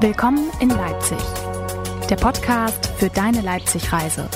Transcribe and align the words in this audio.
Willkommen 0.00 0.48
in 0.60 0.68
Leipzig, 0.68 1.18
der 2.08 2.14
Podcast 2.14 2.86
für 2.86 3.08
deine 3.08 3.40
Leipzig-Reise. 3.40 4.28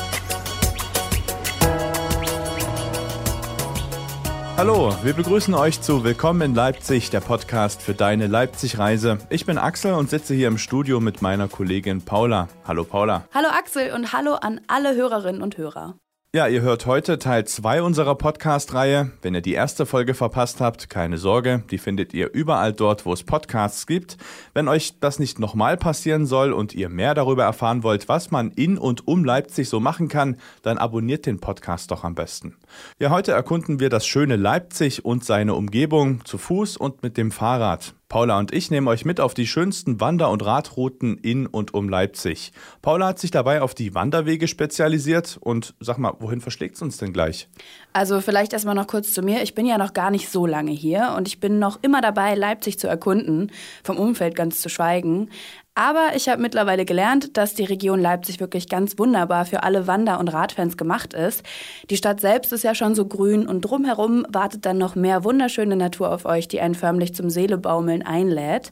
Hallo, 4.57 4.93
wir 5.05 5.13
begrüßen 5.13 5.55
euch 5.55 5.81
zu 5.81 6.03
Willkommen 6.03 6.41
in 6.41 6.55
Leipzig, 6.57 7.11
der 7.11 7.21
Podcast 7.21 7.81
für 7.81 7.95
deine 7.95 8.27
Leipzig-Reise. 8.27 9.19
Ich 9.31 9.47
bin 9.47 9.57
Axel 9.57 9.95
und 9.95 10.11
sitze 10.11 10.35
hier 10.35 10.49
im 10.49 10.59
Studio 10.59 10.99
mit 10.99 11.23
meiner 11.23 11.47
Kollegin 11.47 12.05
Paula. 12.05 12.49
Hallo 12.67 12.83
Paula. 12.83 13.29
Hallo 13.33 13.49
Axel 13.49 13.93
und 13.93 14.13
hallo 14.13 14.35
an 14.35 14.61
alle 14.67 14.97
Hörerinnen 14.97 15.43
und 15.43 15.59
Hörer. 15.59 15.95
Ja, 16.35 16.47
ihr 16.47 16.63
hört 16.63 16.87
heute 16.87 17.19
Teil 17.19 17.45
2 17.47 17.83
unserer 17.83 18.15
Podcast-Reihe. 18.15 19.11
Wenn 19.21 19.35
ihr 19.35 19.43
die 19.43 19.53
erste 19.53 19.85
Folge 19.85 20.15
verpasst 20.15 20.63
habt, 20.63 20.89
keine 20.89 21.19
Sorge, 21.19 21.63
die 21.71 21.77
findet 21.77 22.15
ihr 22.15 22.33
überall 22.33 22.73
dort, 22.73 23.05
wo 23.05 23.13
es 23.13 23.23
Podcasts 23.23 23.87
gibt. 23.87 24.17
Wenn 24.55 24.67
euch 24.67 24.99
das 24.99 25.19
nicht 25.19 25.39
nochmal 25.39 25.77
passieren 25.77 26.25
soll 26.25 26.55
und 26.55 26.75
ihr 26.75 26.89
mehr 26.89 27.13
darüber 27.13 27.45
erfahren 27.45 27.83
wollt, 27.83 28.09
was 28.09 28.31
man 28.31 28.51
in 28.51 28.79
und 28.79 29.07
um 29.07 29.27
Leipzig 29.27 29.69
so 29.69 29.79
machen 29.79 30.09
kann, 30.09 30.39
dann 30.63 30.79
abonniert 30.79 31.27
den 31.27 31.39
Podcast 31.39 31.91
doch 31.91 32.03
am 32.03 32.15
besten. 32.15 32.57
Ja, 32.99 33.11
heute 33.11 33.33
erkunden 33.33 33.79
wir 33.79 33.91
das 33.91 34.07
schöne 34.07 34.37
Leipzig 34.37 35.05
und 35.05 35.27
seine 35.27 35.53
Umgebung 35.53 36.25
zu 36.25 36.39
Fuß 36.39 36.79
und 36.79 37.03
mit 37.03 37.19
dem 37.19 37.31
Fahrrad. 37.31 37.93
Paula 38.13 38.39
und 38.39 38.53
ich 38.53 38.71
nehmen 38.71 38.89
euch 38.89 39.07
mit 39.07 39.21
auf 39.21 39.33
die 39.33 39.47
schönsten 39.47 39.99
Wander- 39.99 40.29
und 40.29 40.45
Radrouten 40.45 41.17
in 41.17 41.47
und 41.47 41.73
um 41.73 41.89
Leipzig. 41.89 42.53
Paula 42.83 43.07
hat 43.07 43.19
sich 43.19 43.31
dabei 43.31 43.63
auf 43.63 43.75
die 43.75 43.95
Wanderwege 43.95 44.49
spezialisiert 44.49 45.39
und 45.41 45.73
sag 45.81 45.97
mal, 45.97 46.13
wohin 46.19 46.43
verschlägt 46.43 46.75
es 46.75 46.83
uns 46.83 46.99
denn 46.99 47.15
gleich? 47.15 47.49
Also 47.95 48.21
vielleicht 48.21 48.53
erstmal 48.53 48.75
noch 48.75 48.87
kurz 48.87 49.15
zu 49.15 49.23
mir. 49.23 49.43
Ich 49.43 49.55
bin 49.55 49.65
ja 49.65 49.79
noch 49.79 49.95
gar 49.95 50.11
nicht 50.11 50.29
so 50.29 50.45
lange 50.45 50.73
hier 50.73 51.15
und 51.17 51.27
ich 51.27 51.41
bin 51.41 51.59
noch 51.59 51.79
immer 51.81 52.03
dabei, 52.03 52.35
Leipzig 52.35 52.79
zu 52.79 52.87
erkunden, 52.87 53.51
vom 53.83 53.97
Umfeld 53.97 54.35
ganz 54.35 54.61
zu 54.61 54.69
schweigen. 54.69 55.31
Aber 55.75 56.11
ich 56.15 56.29
habe 56.29 56.43
mittlerweile 56.43 56.85
gelernt, 56.85 57.39
dass 57.39 57.55
die 57.55 57.65
Region 57.65 57.99
Leipzig 57.99 58.41
wirklich 58.41 58.69
ganz 58.69 58.99
wunderbar 58.99 59.47
für 59.47 59.63
alle 59.63 59.87
Wander- 59.87 60.21
und 60.21 60.29
Radfans 60.29 60.77
gemacht 60.77 61.15
ist. 61.15 61.43
Die 61.89 61.97
Stadt 61.97 62.21
selbst 62.21 62.53
ist 62.53 62.63
ja 62.63 62.75
schon 62.75 62.95
so 62.95 63.07
grün 63.07 63.49
und 63.49 63.63
drumherum 63.63 64.27
wartet 64.29 64.67
dann 64.67 64.77
noch 64.77 64.97
mehr 64.97 65.25
wunderschöne 65.25 65.75
Natur 65.77 66.13
auf 66.13 66.27
euch, 66.27 66.47
die 66.47 66.61
einen 66.61 66.75
förmlich 66.75 67.15
zum 67.15 67.31
Seelebaumeln 67.31 68.03
einlädt. 68.03 68.71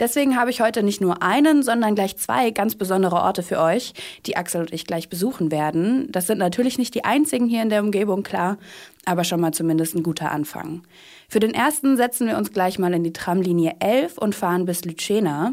Deswegen 0.00 0.36
habe 0.36 0.50
ich 0.50 0.60
heute 0.60 0.82
nicht 0.82 1.00
nur 1.00 1.22
einen, 1.22 1.62
sondern 1.62 1.94
gleich 1.94 2.16
zwei 2.16 2.50
ganz 2.50 2.74
besondere 2.74 3.16
Orte 3.16 3.44
für 3.44 3.60
euch, 3.60 3.92
die 4.26 4.36
Axel 4.36 4.62
und 4.62 4.72
ich 4.72 4.86
gleich 4.86 5.08
besuchen 5.08 5.52
werden. 5.52 6.10
Das 6.10 6.26
sind 6.26 6.38
natürlich 6.38 6.78
nicht 6.78 6.96
die 6.96 7.04
einzigen 7.04 7.46
hier 7.46 7.62
in 7.62 7.70
der 7.70 7.84
Umgebung, 7.84 8.24
klar, 8.24 8.58
aber 9.04 9.22
schon 9.22 9.40
mal 9.40 9.52
zumindest 9.52 9.94
ein 9.94 10.02
guter 10.02 10.32
Anfang. 10.32 10.82
Für 11.28 11.38
den 11.38 11.54
ersten 11.54 11.96
setzen 11.96 12.26
wir 12.26 12.36
uns 12.36 12.50
gleich 12.50 12.80
mal 12.80 12.92
in 12.92 13.04
die 13.04 13.12
Tramlinie 13.12 13.76
11 13.78 14.18
und 14.18 14.34
fahren 14.34 14.64
bis 14.64 14.84
Lütschena 14.84 15.52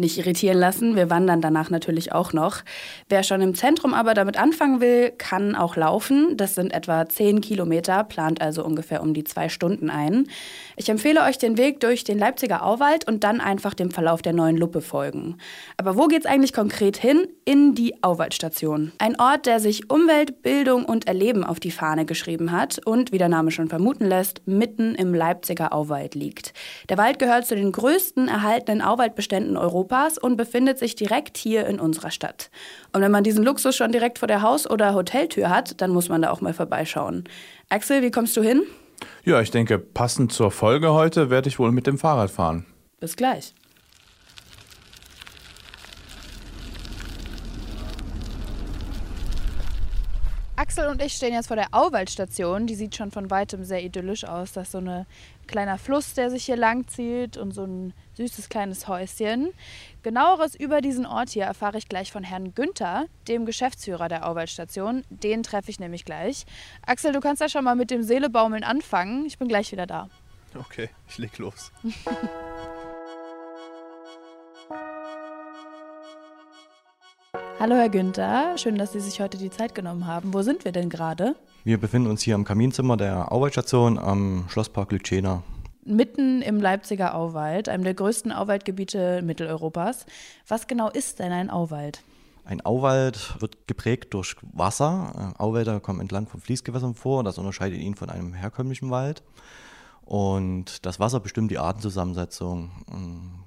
nicht 0.00 0.18
irritieren 0.18 0.58
lassen. 0.58 0.96
Wir 0.96 1.10
wandern 1.10 1.40
danach 1.40 1.70
natürlich 1.70 2.12
auch 2.12 2.32
noch. 2.32 2.62
Wer 3.08 3.22
schon 3.22 3.40
im 3.42 3.54
Zentrum 3.54 3.94
aber 3.94 4.14
damit 4.14 4.38
anfangen 4.38 4.80
will, 4.80 5.12
kann 5.16 5.54
auch 5.54 5.76
laufen. 5.76 6.36
Das 6.36 6.54
sind 6.54 6.72
etwa 6.72 7.08
10 7.08 7.40
Kilometer, 7.40 8.02
plant 8.04 8.40
also 8.40 8.64
ungefähr 8.64 9.02
um 9.02 9.14
die 9.14 9.24
zwei 9.24 9.48
Stunden 9.48 9.90
ein. 9.90 10.26
Ich 10.76 10.88
empfehle 10.88 11.22
euch 11.22 11.38
den 11.38 11.58
Weg 11.58 11.80
durch 11.80 12.02
den 12.02 12.18
Leipziger 12.18 12.64
Auwald 12.64 13.06
und 13.06 13.22
dann 13.22 13.40
einfach 13.40 13.74
dem 13.74 13.90
Verlauf 13.90 14.22
der 14.22 14.32
neuen 14.32 14.56
Luppe 14.56 14.80
folgen. 14.80 15.36
Aber 15.76 15.96
wo 15.96 16.06
geht's 16.06 16.26
eigentlich 16.26 16.52
konkret 16.52 16.96
hin? 16.96 17.28
In 17.44 17.74
die 17.74 18.02
Auwaldstation. 18.02 18.92
Ein 18.98 19.20
Ort, 19.20 19.46
der 19.46 19.60
sich 19.60 19.90
Umwelt, 19.90 20.42
Bildung 20.42 20.84
und 20.84 21.06
Erleben 21.06 21.44
auf 21.44 21.60
die 21.60 21.70
Fahne 21.70 22.06
geschrieben 22.06 22.52
hat 22.52 22.80
und, 22.84 23.12
wie 23.12 23.18
der 23.18 23.28
Name 23.28 23.50
schon 23.50 23.68
vermuten 23.68 24.06
lässt, 24.06 24.46
mitten 24.46 24.94
im 24.94 25.14
Leipziger 25.14 25.72
Auwald 25.72 26.14
liegt. 26.14 26.54
Der 26.88 26.96
Wald 26.96 27.18
gehört 27.18 27.46
zu 27.46 27.54
den 27.54 27.72
größten 27.72 28.28
erhaltenen 28.28 28.82
Auwaldbeständen 28.82 29.56
Europas 29.56 29.89
Europas 29.90 30.18
und 30.18 30.36
befindet 30.36 30.78
sich 30.78 30.94
direkt 30.94 31.36
hier 31.36 31.66
in 31.66 31.80
unserer 31.80 32.10
Stadt. 32.10 32.50
Und 32.92 33.02
wenn 33.02 33.10
man 33.10 33.24
diesen 33.24 33.44
Luxus 33.44 33.76
schon 33.76 33.92
direkt 33.92 34.18
vor 34.18 34.28
der 34.28 34.42
Haus- 34.42 34.68
oder 34.68 34.94
Hoteltür 34.94 35.50
hat, 35.50 35.80
dann 35.80 35.90
muss 35.90 36.08
man 36.08 36.22
da 36.22 36.30
auch 36.30 36.40
mal 36.40 36.54
vorbeischauen. 36.54 37.24
Axel, 37.68 38.02
wie 38.02 38.10
kommst 38.10 38.36
du 38.36 38.42
hin? 38.42 38.62
Ja, 39.24 39.40
ich 39.40 39.50
denke, 39.50 39.78
passend 39.78 40.32
zur 40.32 40.50
Folge 40.50 40.92
heute 40.92 41.30
werde 41.30 41.48
ich 41.48 41.58
wohl 41.58 41.72
mit 41.72 41.86
dem 41.86 41.98
Fahrrad 41.98 42.30
fahren. 42.30 42.66
Bis 43.00 43.16
gleich. 43.16 43.54
Axel 50.56 50.88
und 50.88 51.00
ich 51.00 51.14
stehen 51.14 51.32
jetzt 51.32 51.46
vor 51.46 51.56
der 51.56 51.68
Auwaldstation. 51.72 52.66
Die 52.66 52.74
sieht 52.74 52.94
schon 52.94 53.10
von 53.10 53.30
weitem 53.30 53.64
sehr 53.64 53.82
idyllisch 53.82 54.24
aus. 54.24 54.52
Das 54.52 54.66
ist 54.66 54.72
so 54.72 54.78
ein 54.78 55.06
kleiner 55.50 55.78
Fluss, 55.78 56.14
der 56.14 56.30
sich 56.30 56.44
hier 56.44 56.56
lang 56.56 56.86
zieht 56.88 57.36
und 57.36 57.52
so 57.52 57.64
ein 57.64 57.92
süßes 58.14 58.48
kleines 58.48 58.88
Häuschen. 58.88 59.50
Genaueres 60.02 60.54
über 60.54 60.80
diesen 60.80 61.04
Ort 61.04 61.30
hier 61.30 61.44
erfahre 61.44 61.76
ich 61.76 61.88
gleich 61.88 62.12
von 62.12 62.24
Herrn 62.24 62.54
Günther, 62.54 63.06
dem 63.28 63.44
Geschäftsführer 63.44 64.08
der 64.08 64.28
Auwaldstation. 64.28 65.04
Den 65.10 65.42
treffe 65.42 65.70
ich 65.70 65.80
nämlich 65.80 66.04
gleich. 66.04 66.46
Axel, 66.86 67.12
du 67.12 67.20
kannst 67.20 67.42
ja 67.42 67.48
schon 67.48 67.64
mal 67.64 67.76
mit 67.76 67.90
dem 67.90 68.02
Seelebaumeln 68.02 68.64
anfangen. 68.64 69.26
Ich 69.26 69.38
bin 69.38 69.48
gleich 69.48 69.72
wieder 69.72 69.86
da. 69.86 70.08
Okay, 70.54 70.88
ich 71.08 71.18
leg 71.18 71.36
los. 71.38 71.72
Hallo 77.60 77.74
Herr 77.74 77.90
Günther, 77.90 78.56
schön, 78.56 78.78
dass 78.78 78.92
Sie 78.92 79.00
sich 79.00 79.20
heute 79.20 79.36
die 79.36 79.50
Zeit 79.50 79.74
genommen 79.74 80.06
haben. 80.06 80.32
Wo 80.32 80.40
sind 80.40 80.64
wir 80.64 80.72
denn 80.72 80.88
gerade? 80.88 81.36
Wir 81.62 81.76
befinden 81.76 82.08
uns 82.08 82.22
hier 82.22 82.34
im 82.34 82.44
Kaminzimmer 82.44 82.96
der 82.96 83.30
Auwaldstation 83.32 83.98
am 83.98 84.46
Schlosspark 84.48 84.90
Lütschena. 84.92 85.42
Mitten 85.84 86.40
im 86.40 86.58
Leipziger 86.58 87.14
Auwald, 87.14 87.68
einem 87.68 87.84
der 87.84 87.92
größten 87.92 88.32
Auwaldgebiete 88.32 89.20
Mitteleuropas. 89.20 90.06
Was 90.48 90.68
genau 90.68 90.88
ist 90.88 91.18
denn 91.18 91.32
ein 91.32 91.50
Auwald? 91.50 92.02
Ein 92.46 92.64
Auwald 92.64 93.38
wird 93.42 93.68
geprägt 93.68 94.14
durch 94.14 94.36
Wasser. 94.54 95.34
Äh, 95.36 95.42
Auwälder 95.42 95.80
kommen 95.80 96.00
entlang 96.00 96.28
von 96.28 96.40
Fließgewässern 96.40 96.94
vor. 96.94 97.24
Das 97.24 97.36
unterscheidet 97.36 97.78
ihn 97.80 97.94
von 97.94 98.08
einem 98.08 98.32
herkömmlichen 98.32 98.88
Wald. 98.88 99.22
Und 100.10 100.84
das 100.86 100.98
Wasser 100.98 101.20
bestimmt 101.20 101.52
die 101.52 101.58
Artenzusammensetzung. 101.58 102.72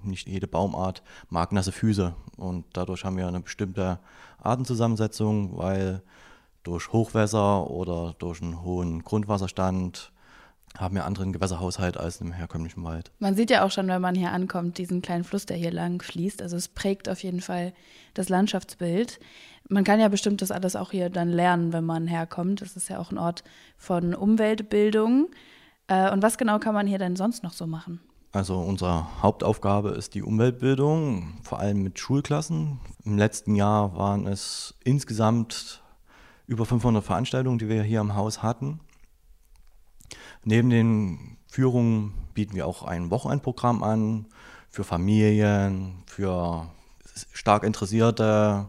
Nicht 0.02 0.30
jede 0.30 0.48
Baumart 0.48 1.04
mag 1.28 1.52
nasse 1.52 1.74
Füße. 1.74 2.16
Und 2.38 2.64
dadurch 2.72 3.04
haben 3.04 3.18
wir 3.18 3.28
eine 3.28 3.42
bestimmte 3.42 4.00
Artenzusammensetzung, 4.42 5.58
weil 5.58 6.02
durch 6.64 6.94
Hochwässer 6.94 7.70
oder 7.70 8.16
durch 8.18 8.42
einen 8.42 8.64
hohen 8.64 9.04
Grundwasserstand 9.04 10.14
haben 10.78 10.96
wir 10.96 11.06
anderen 11.06 11.34
Gewässerhaushalt 11.34 11.98
als 11.98 12.22
im 12.22 12.32
herkömmlichen 12.32 12.82
Wald. 12.86 13.12
Man 13.20 13.36
sieht 13.36 13.50
ja 13.50 13.66
auch 13.66 13.72
schon, 13.72 13.90
wenn 13.90 14.02
man 14.02 14.16
hier 14.16 14.32
ankommt, 14.32 14.78
diesen 14.78 15.02
kleinen 15.02 15.26
Fluss, 15.26 15.46
der 15.46 15.58
hier 15.58 15.74
lang 15.74 16.02
fließt. 16.02 16.42
Also 16.42 16.56
es 16.56 16.70
prägt 16.70 17.10
auf 17.10 17.24
jeden 17.24 17.42
Fall 17.42 17.74
das 18.14 18.30
Landschaftsbild. 18.30 19.20
Man 19.68 19.84
kann 19.84 20.00
ja 20.00 20.08
bestimmt 20.08 20.42
das 20.42 20.50
alles 20.50 20.78
auch 20.78 20.92
hier 20.92 21.10
dann 21.10 21.28
lernen, 21.28 21.74
wenn 21.74 21.84
man 21.84 22.08
herkommt. 22.08 22.62
Das 22.62 22.78
ist 22.78 22.88
ja 22.88 23.00
auch 23.00 23.12
ein 23.12 23.18
Ort 23.18 23.44
von 23.76 24.16
Umweltbildung. 24.16 25.28
Äh, 25.88 26.12
und 26.12 26.24
was 26.24 26.38
genau 26.38 26.60
kann 26.60 26.74
man 26.74 26.88
hier 26.88 27.00
denn 27.00 27.16
sonst 27.16 27.44
noch 27.44 27.54
so 27.54 27.68
machen? 27.68 28.00
Also 28.32 28.60
unsere 28.60 29.22
Hauptaufgabe 29.22 29.90
ist 29.90 30.16
die 30.16 30.24
Umweltbildung, 30.24 31.38
vor 31.44 31.60
allem 31.60 31.84
mit 31.84 32.00
Schulklassen. 32.00 32.80
Im 33.06 33.18
letzten 33.18 33.54
Jahr 33.54 33.96
waren 33.96 34.26
es 34.26 34.74
insgesamt 34.84 35.84
über 36.48 36.66
500 36.66 37.04
Veranstaltungen, 37.04 37.60
die 37.60 37.70
wir 37.70 37.84
hier 37.84 38.02
im 38.02 38.16
Haus 38.16 38.42
hatten. 38.42 38.80
Neben 40.44 40.72
den 40.72 41.38
Führungen 41.48 42.14
bieten 42.34 42.56
wir 42.56 42.66
auch 42.66 42.84
ein 42.84 43.12
Wochenendprogramm 43.12 43.84
an 43.84 44.26
für 44.70 44.84
Familien, 44.84 46.04
für 46.08 46.68
stark 47.32 47.64
Interessierte, 47.64 48.68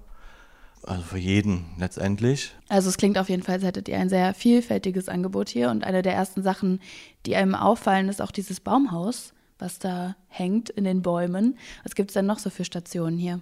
also 0.87 1.03
für 1.03 1.19
jeden 1.19 1.67
letztendlich. 1.79 2.53
Also 2.69 2.89
es 2.89 2.97
klingt 2.97 3.19
auf 3.19 3.29
jeden 3.29 3.43
Fall, 3.43 3.57
als 3.57 3.65
hättet 3.65 3.89
ihr 3.89 3.99
ein 3.99 4.09
sehr 4.09 4.35
vielfältiges 4.35 5.09
Angebot 5.09 5.49
hier 5.49 5.71
und 5.71 5.85
eine 5.85 6.03
der 6.03 6.15
ersten 6.15 6.43
Sachen, 6.43 6.81
die 7.27 7.37
einem 7.37 7.55
auffallen, 7.55 8.09
ist 8.09 8.23
auch 8.23 8.31
dieses 8.31 8.61
Baumhaus, 8.61 9.33
was 9.59 9.79
da 9.79 10.17
hängt 10.29 10.71
in 10.71 10.85
den 10.85 11.03
Bäumen. 11.03 11.59
Was 11.83 11.95
gibt 11.95 12.11
es 12.11 12.15
denn 12.15 12.27
noch 12.27 12.39
so 12.39 12.51
für 12.51 12.65
Stationen 12.65 13.19
hier? 13.19 13.41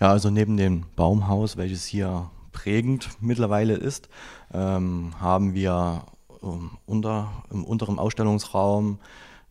Ja, 0.00 0.10
also 0.10 0.30
neben 0.30 0.56
dem 0.56 0.86
Baumhaus, 0.96 1.56
welches 1.56 1.84
hier 1.84 2.30
prägend 2.52 3.08
mittlerweile 3.20 3.74
ist, 3.74 4.08
ähm, 4.52 5.12
haben 5.20 5.54
wir 5.54 6.06
um, 6.40 6.78
unter, 6.86 7.44
im 7.50 7.64
unteren 7.64 7.98
Ausstellungsraum 7.98 8.98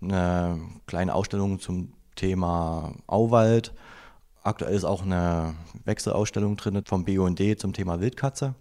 eine 0.02 0.60
kleine 0.88 1.14
Ausstellung 1.14 1.60
zum 1.60 1.94
Thema 2.16 2.94
Auwald 3.08 3.74
Aktuell 4.44 4.74
ist 4.74 4.86
auch 4.86 5.04
eine 5.04 5.56
Wechselausstellung 5.84 6.56
drin 6.56 6.82
vom 6.86 7.04
BUND 7.04 7.60
zum 7.60 7.74
Thema 7.74 8.00
Wildkatze. 8.00 8.56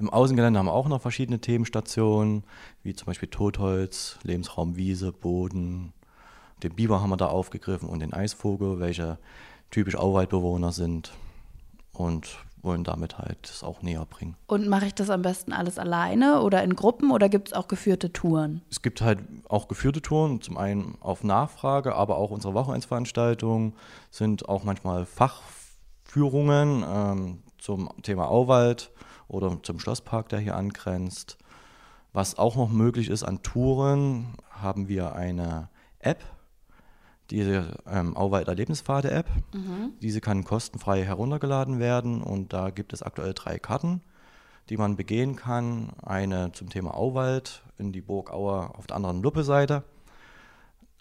Im 0.00 0.10
Außengelände 0.10 0.58
haben 0.58 0.66
wir 0.66 0.72
auch 0.72 0.88
noch 0.88 1.00
verschiedene 1.00 1.40
Themenstationen, 1.40 2.44
wie 2.82 2.94
zum 2.94 3.06
Beispiel 3.06 3.28
Totholz, 3.28 4.18
Lebensraum 4.22 4.76
Wiese, 4.76 5.12
Boden. 5.12 5.92
Den 6.62 6.74
Biber 6.74 7.00
haben 7.00 7.10
wir 7.10 7.16
da 7.16 7.26
aufgegriffen 7.26 7.88
und 7.88 8.00
den 8.00 8.12
Eisvogel, 8.12 8.80
welche 8.80 9.18
typisch 9.70 9.96
Auwaldbewohner 9.96 10.72
sind. 10.72 11.12
Und 11.92 12.38
wollen 12.62 12.84
damit 12.84 13.18
halt 13.18 13.38
das 13.42 13.62
auch 13.62 13.82
näher 13.82 14.06
bringen. 14.06 14.36
Und 14.46 14.68
mache 14.68 14.86
ich 14.86 14.94
das 14.94 15.10
am 15.10 15.22
besten 15.22 15.52
alles 15.52 15.78
alleine 15.78 16.42
oder 16.42 16.62
in 16.62 16.74
Gruppen 16.74 17.10
oder 17.10 17.28
gibt 17.28 17.48
es 17.48 17.54
auch 17.54 17.68
geführte 17.68 18.12
Touren? 18.12 18.62
Es 18.70 18.82
gibt 18.82 19.00
halt 19.00 19.20
auch 19.48 19.68
geführte 19.68 20.02
Touren, 20.02 20.40
zum 20.40 20.56
einen 20.56 20.96
auf 21.00 21.24
Nachfrage, 21.24 21.94
aber 21.94 22.16
auch 22.16 22.30
unsere 22.30 22.54
Wochenendsveranstaltungen 22.54 23.74
sind 24.10 24.48
auch 24.48 24.64
manchmal 24.64 25.06
Fachführungen 25.06 26.84
ähm, 26.86 27.42
zum 27.58 27.90
Thema 28.02 28.28
Auwald 28.28 28.90
oder 29.28 29.58
zum 29.62 29.78
Schlosspark, 29.78 30.28
der 30.28 30.40
hier 30.40 30.56
angrenzt. 30.56 31.38
Was 32.12 32.38
auch 32.38 32.56
noch 32.56 32.70
möglich 32.70 33.10
ist 33.10 33.22
an 33.22 33.42
Touren, 33.42 34.34
haben 34.50 34.88
wir 34.88 35.14
eine 35.14 35.68
App, 35.98 36.22
diese 37.30 37.74
ähm, 37.90 38.16
Auwald 38.16 38.48
Erlebnispfade-App. 38.48 39.28
Mhm. 39.52 39.92
Diese 40.00 40.20
kann 40.20 40.44
kostenfrei 40.44 41.04
heruntergeladen 41.04 41.78
werden 41.78 42.22
und 42.22 42.52
da 42.52 42.70
gibt 42.70 42.92
es 42.92 43.02
aktuell 43.02 43.34
drei 43.34 43.58
Karten, 43.58 44.00
die 44.70 44.76
man 44.76 44.96
begehen 44.96 45.36
kann. 45.36 45.90
Eine 46.02 46.52
zum 46.52 46.70
Thema 46.70 46.94
Auwald 46.94 47.62
in 47.78 47.92
die 47.92 48.00
Burg 48.00 48.32
Auer 48.32 48.74
auf 48.78 48.86
der 48.86 48.96
anderen 48.96 49.22
Luppe-Seite. 49.22 49.84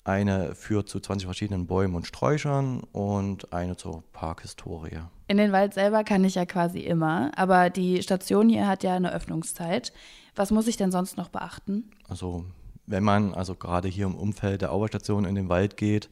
Eine 0.03 0.56
führt 0.56 0.88
zu 0.88 1.01
20 1.01 1.25
verschiedenen 1.25 1.68
Bäumen 1.68 1.95
und 1.95 2.07
Sträuchern 2.07 2.81
und 2.94 3.51
eine 3.51 3.75
zur 3.75 4.03
Parkhistorie. 4.13 5.01
In 5.27 5.35
den 5.35 5.51
Wald 5.51 5.73
selber 5.73 6.06
kann 6.06 6.23
ich 6.23 6.35
ja 6.35 6.45
quasi 6.45 6.80
immer, 6.80 7.31
aber 7.35 7.69
die 7.69 8.01
Station 8.01 8.47
hier 8.47 8.68
hat 8.68 8.83
ja 8.83 8.95
eine 8.95 9.13
Öffnungszeit. 9.13 9.91
Was 10.33 10.51
muss 10.51 10.68
ich 10.68 10.77
denn 10.77 10.91
sonst 10.91 11.18
noch 11.18 11.27
beachten? 11.27 11.91
Also 12.07 12.45
wenn 12.87 13.03
man 13.03 13.33
also 13.33 13.53
gerade 13.53 13.87
hier 13.87 14.05
im 14.05 14.15
Umfeld 14.15 14.61
der 14.61 14.71
Auerstation 14.71 15.25
in 15.25 15.35
den 15.35 15.49
Wald 15.49 15.77
geht, 15.77 16.09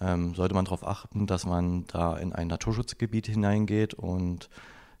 ähm, 0.00 0.34
sollte 0.34 0.54
man 0.54 0.64
darauf 0.64 0.86
achten, 0.86 1.26
dass 1.26 1.44
man 1.44 1.86
da 1.88 2.16
in 2.16 2.32
ein 2.32 2.46
Naturschutzgebiet 2.46 3.26
hineingeht 3.26 3.94
und 3.94 4.48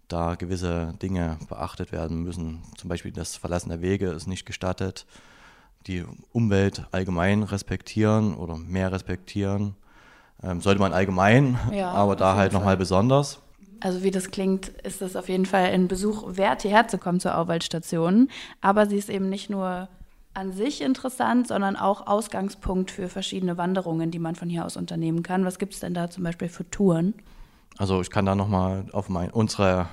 da 0.08 0.34
gewisse 0.34 0.94
Dinge 1.00 1.38
beachtet 1.48 1.92
werden 1.92 2.22
müssen. 2.22 2.62
Zum 2.76 2.88
Beispiel 2.88 3.12
das 3.12 3.36
Verlassen 3.36 3.68
der 3.68 3.80
Wege 3.80 4.08
ist 4.08 4.26
nicht 4.26 4.44
gestattet, 4.44 5.06
die 5.86 6.04
Umwelt 6.32 6.86
allgemein 6.90 7.42
respektieren 7.42 8.34
oder 8.34 8.56
mehr 8.56 8.90
respektieren. 8.90 9.76
Ähm, 10.42 10.60
sollte 10.60 10.80
man 10.80 10.92
allgemein, 10.92 11.58
ja, 11.72 11.90
aber 11.90 12.16
da 12.16 12.34
halt 12.34 12.52
nochmal 12.52 12.76
besonders. 12.76 13.40
Also 13.80 14.02
wie 14.02 14.10
das 14.10 14.30
klingt, 14.30 14.68
ist 14.68 15.00
es 15.00 15.16
auf 15.16 15.28
jeden 15.28 15.46
Fall 15.46 15.66
ein 15.66 15.88
Besuch 15.88 16.36
wert, 16.36 16.62
hierher 16.62 16.88
zu 16.88 16.98
kommen 16.98 17.20
zur 17.20 17.38
Auwaldstation. 17.38 18.28
Aber 18.60 18.86
sie 18.86 18.96
ist 18.96 19.08
eben 19.08 19.30
nicht 19.30 19.48
nur 19.48 19.88
an 20.40 20.52
sich 20.52 20.80
interessant, 20.80 21.46
sondern 21.46 21.76
auch 21.76 22.06
Ausgangspunkt 22.06 22.90
für 22.90 23.10
verschiedene 23.10 23.58
Wanderungen, 23.58 24.10
die 24.10 24.18
man 24.18 24.34
von 24.34 24.48
hier 24.48 24.64
aus 24.64 24.78
unternehmen 24.78 25.22
kann. 25.22 25.44
Was 25.44 25.58
gibt 25.58 25.74
es 25.74 25.80
denn 25.80 25.92
da 25.92 26.08
zum 26.08 26.24
Beispiel 26.24 26.48
für 26.48 26.68
Touren? 26.70 27.12
Also 27.76 28.00
ich 28.00 28.08
kann 28.10 28.24
da 28.24 28.34
nochmal 28.34 28.86
auf 28.92 29.10
mein, 29.10 29.30
unsere 29.30 29.86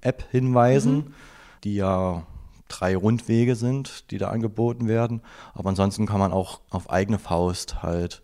App 0.00 0.24
hinweisen, 0.32 0.96
mhm. 0.96 1.14
die 1.62 1.76
ja 1.76 2.24
drei 2.66 2.96
Rundwege 2.96 3.54
sind, 3.54 4.10
die 4.10 4.18
da 4.18 4.30
angeboten 4.30 4.88
werden. 4.88 5.22
Aber 5.54 5.68
ansonsten 5.68 6.06
kann 6.06 6.18
man 6.18 6.32
auch 6.32 6.60
auf 6.70 6.90
eigene 6.90 7.20
Faust 7.20 7.84
halt 7.84 8.22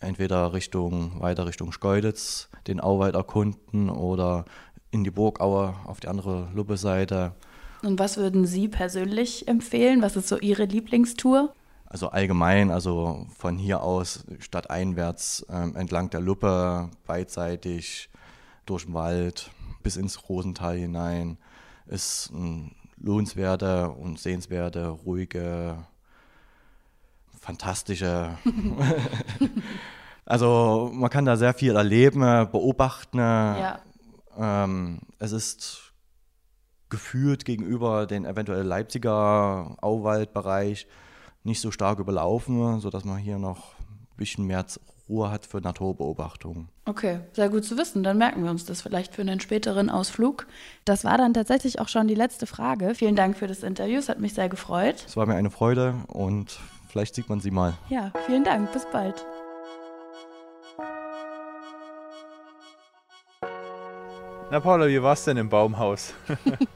entweder 0.00 0.54
Richtung, 0.54 1.20
weiter 1.20 1.46
Richtung 1.46 1.72
Schkeuditz 1.72 2.48
den 2.66 2.80
Auwald 2.80 3.16
erkunden 3.16 3.90
oder 3.90 4.46
in 4.90 5.04
die 5.04 5.10
Burgaue 5.10 5.74
auf 5.84 6.00
die 6.00 6.08
andere 6.08 6.48
Luppe-Seite 6.54 7.34
und 7.82 7.98
was 7.98 8.16
würden 8.16 8.46
Sie 8.46 8.68
persönlich 8.68 9.48
empfehlen? 9.48 10.02
Was 10.02 10.16
ist 10.16 10.28
so 10.28 10.38
Ihre 10.38 10.64
Lieblingstour? 10.64 11.54
Also 11.86 12.08
allgemein, 12.08 12.70
also 12.70 13.26
von 13.36 13.58
hier 13.58 13.82
aus 13.82 14.24
stadteinwärts 14.38 15.44
ähm, 15.50 15.76
entlang 15.76 16.08
der 16.08 16.20
Luppe, 16.20 16.88
beidseitig 17.06 18.08
durch 18.64 18.86
den 18.86 18.94
Wald 18.94 19.50
bis 19.82 19.96
ins 19.96 20.28
Rosental 20.28 20.76
hinein, 20.76 21.36
ist 21.86 22.30
ein 22.32 22.74
lohnenswerte 22.98 23.90
und 23.90 24.18
sehenswerte, 24.18 24.88
ruhige, 24.88 25.84
fantastische. 27.40 28.38
also 30.24 30.90
man 30.94 31.10
kann 31.10 31.26
da 31.26 31.36
sehr 31.36 31.52
viel 31.52 31.76
erleben, 31.76 32.20
beobachten. 32.50 33.18
Ja. 33.18 33.80
Ähm, 34.38 35.00
es 35.18 35.32
ist 35.32 35.91
gefühlt 36.92 37.46
gegenüber 37.46 38.06
den 38.06 38.26
eventuell 38.26 38.64
Leipziger 38.64 39.76
Auwaldbereich 39.80 40.86
nicht 41.42 41.60
so 41.60 41.70
stark 41.70 41.98
überlaufen, 41.98 42.80
sodass 42.80 43.04
man 43.04 43.16
hier 43.16 43.38
noch 43.38 43.72
ein 43.80 44.16
bisschen 44.18 44.44
mehr 44.44 44.64
Ruhe 45.08 45.30
hat 45.30 45.46
für 45.46 45.60
Naturbeobachtungen. 45.60 46.68
Okay, 46.84 47.20
sehr 47.32 47.48
gut 47.48 47.64
zu 47.64 47.78
wissen. 47.78 48.02
Dann 48.02 48.18
merken 48.18 48.44
wir 48.44 48.50
uns 48.50 48.66
das 48.66 48.82
vielleicht 48.82 49.14
für 49.14 49.22
einen 49.22 49.40
späteren 49.40 49.88
Ausflug. 49.88 50.46
Das 50.84 51.04
war 51.04 51.16
dann 51.16 51.32
tatsächlich 51.32 51.80
auch 51.80 51.88
schon 51.88 52.08
die 52.08 52.14
letzte 52.14 52.46
Frage. 52.46 52.94
Vielen 52.94 53.16
Dank 53.16 53.38
für 53.38 53.46
das 53.46 53.62
Interview. 53.62 53.98
Es 53.98 54.10
hat 54.10 54.20
mich 54.20 54.34
sehr 54.34 54.50
gefreut. 54.50 55.02
Es 55.06 55.16
war 55.16 55.26
mir 55.26 55.34
eine 55.34 55.50
Freude 55.50 55.94
und 56.08 56.60
vielleicht 56.88 57.14
sieht 57.14 57.30
man 57.30 57.40
Sie 57.40 57.50
mal. 57.50 57.72
Ja, 57.88 58.12
vielen 58.26 58.44
Dank. 58.44 58.70
Bis 58.72 58.86
bald. 58.92 59.24
Na 64.52 64.60
Paula, 64.60 64.86
wie 64.86 65.02
war 65.02 65.14
es 65.14 65.24
denn 65.24 65.38
im 65.38 65.48
Baumhaus? 65.48 66.12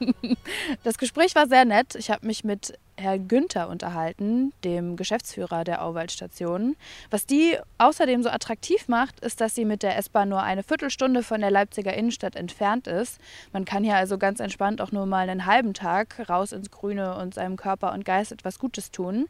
das 0.83 0.97
Gespräch 0.97 1.35
war 1.35 1.47
sehr 1.47 1.63
nett. 1.63 1.93
Ich 1.93 2.09
habe 2.09 2.25
mich 2.25 2.43
mit 2.43 2.73
Herrn 2.99 3.27
Günther 3.27 3.69
unterhalten, 3.69 4.53
dem 4.63 4.95
Geschäftsführer 4.95 5.63
der 5.63 5.83
Auwaldstation. 5.83 6.75
Was 7.11 7.25
die 7.25 7.57
außerdem 7.77 8.23
so 8.23 8.29
attraktiv 8.29 8.87
macht, 8.87 9.19
ist, 9.19 9.39
dass 9.39 9.53
sie 9.53 9.65
mit 9.65 9.83
der 9.83 9.97
S-Bahn 9.97 10.29
nur 10.29 10.41
eine 10.41 10.63
Viertelstunde 10.63 11.21
von 11.21 11.41
der 11.41 11.51
Leipziger 11.51 11.93
Innenstadt 11.93 12.35
entfernt 12.35 12.87
ist. 12.87 13.19
Man 13.53 13.65
kann 13.65 13.83
hier 13.83 13.95
also 13.95 14.17
ganz 14.17 14.39
entspannt 14.39 14.81
auch 14.81 14.91
nur 14.91 15.05
mal 15.05 15.29
einen 15.29 15.45
halben 15.45 15.73
Tag 15.73 16.27
raus 16.27 16.51
ins 16.51 16.71
Grüne 16.71 17.15
und 17.15 17.35
seinem 17.35 17.55
Körper 17.55 17.93
und 17.93 18.03
Geist 18.03 18.31
etwas 18.31 18.57
Gutes 18.57 18.91
tun. 18.91 19.27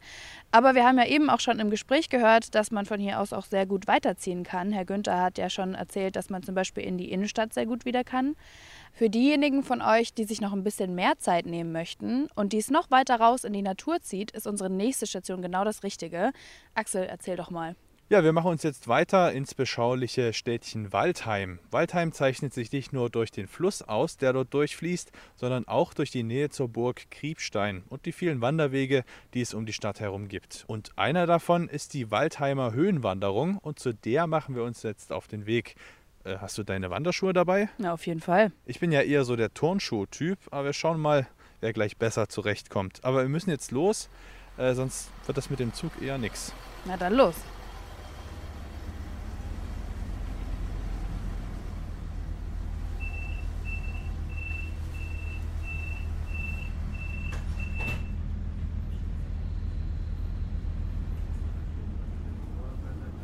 Aber 0.50 0.74
wir 0.74 0.86
haben 0.86 0.98
ja 0.98 1.06
eben 1.06 1.28
auch 1.28 1.40
schon 1.40 1.60
im 1.60 1.68
Gespräch 1.68 2.08
gehört, 2.08 2.54
dass 2.54 2.70
man 2.70 2.86
von 2.86 2.98
hier 2.98 3.20
aus 3.20 3.34
auch 3.34 3.44
sehr 3.44 3.66
gut 3.66 3.86
weiterziehen 3.86 4.44
kann. 4.44 4.72
Herr 4.72 4.86
Günther 4.86 5.20
hat 5.20 5.36
ja 5.36 5.50
schon 5.50 5.74
erzählt, 5.74 6.16
dass 6.16 6.30
man 6.30 6.42
zum 6.42 6.54
Beispiel 6.54 6.84
in 6.84 6.96
die 6.96 7.12
Innenstadt 7.12 7.52
sehr 7.52 7.66
gut 7.66 7.84
wieder 7.84 8.02
kann. 8.02 8.34
Für 8.92 9.10
diejenigen 9.10 9.62
von 9.62 9.82
euch, 9.82 10.14
die 10.14 10.24
sich 10.24 10.40
noch 10.40 10.52
ein 10.52 10.64
bisschen 10.64 10.94
mehr 10.94 11.18
Zeit 11.18 11.46
nehmen 11.46 11.72
möchten 11.72 12.28
und 12.34 12.52
die 12.52 12.58
es 12.58 12.70
noch 12.70 12.90
weiter 12.90 13.20
raus 13.20 13.44
in 13.44 13.52
die 13.52 13.62
Natur 13.62 14.00
zieht, 14.00 14.30
ist 14.32 14.46
unsere 14.46 14.70
nächste 14.70 15.06
Station 15.06 15.42
genau 15.42 15.64
das 15.64 15.82
Richtige. 15.82 16.32
Axel, 16.74 17.04
erzähl 17.04 17.36
doch 17.36 17.50
mal. 17.50 17.74
Ja, 18.10 18.24
wir 18.24 18.32
machen 18.32 18.52
uns 18.52 18.62
jetzt 18.62 18.88
weiter 18.88 19.32
ins 19.32 19.54
beschauliche 19.54 20.32
Städtchen 20.32 20.94
Waldheim. 20.94 21.58
Waldheim 21.70 22.12
zeichnet 22.12 22.54
sich 22.54 22.72
nicht 22.72 22.90
nur 22.90 23.10
durch 23.10 23.30
den 23.30 23.46
Fluss 23.46 23.82
aus, 23.82 24.16
der 24.16 24.32
dort 24.32 24.54
durchfließt, 24.54 25.12
sondern 25.36 25.68
auch 25.68 25.92
durch 25.92 26.10
die 26.10 26.22
Nähe 26.22 26.48
zur 26.48 26.68
Burg 26.68 27.10
Kriebstein 27.10 27.82
und 27.90 28.06
die 28.06 28.12
vielen 28.12 28.40
Wanderwege, 28.40 29.04
die 29.34 29.42
es 29.42 29.52
um 29.52 29.66
die 29.66 29.74
Stadt 29.74 30.00
herum 30.00 30.28
gibt. 30.28 30.64
Und 30.68 30.92
einer 30.96 31.26
davon 31.26 31.68
ist 31.68 31.92
die 31.92 32.10
Waldheimer 32.10 32.72
Höhenwanderung 32.72 33.58
und 33.58 33.78
zu 33.78 33.92
der 33.92 34.26
machen 34.26 34.54
wir 34.54 34.62
uns 34.62 34.82
jetzt 34.84 35.12
auf 35.12 35.28
den 35.28 35.44
Weg. 35.44 35.74
Äh, 36.28 36.38
hast 36.40 36.58
du 36.58 36.62
deine 36.62 36.90
Wanderschuhe 36.90 37.32
dabei? 37.32 37.68
Na, 37.78 37.92
auf 37.92 38.06
jeden 38.06 38.20
Fall. 38.20 38.52
Ich 38.66 38.80
bin 38.80 38.92
ja 38.92 39.00
eher 39.00 39.24
so 39.24 39.34
der 39.36 39.54
Turnschuh-Typ, 39.54 40.38
aber 40.50 40.66
wir 40.66 40.72
schauen 40.72 41.00
mal, 41.00 41.26
wer 41.60 41.72
gleich 41.72 41.96
besser 41.96 42.28
zurechtkommt. 42.28 43.02
Aber 43.02 43.22
wir 43.22 43.28
müssen 43.28 43.50
jetzt 43.50 43.70
los, 43.70 44.10
äh, 44.58 44.74
sonst 44.74 45.10
wird 45.26 45.38
das 45.38 45.48
mit 45.48 45.58
dem 45.58 45.72
Zug 45.72 45.92
eher 46.02 46.18
nichts. 46.18 46.52
Na 46.84 46.96
dann 46.96 47.14
los. 47.14 47.34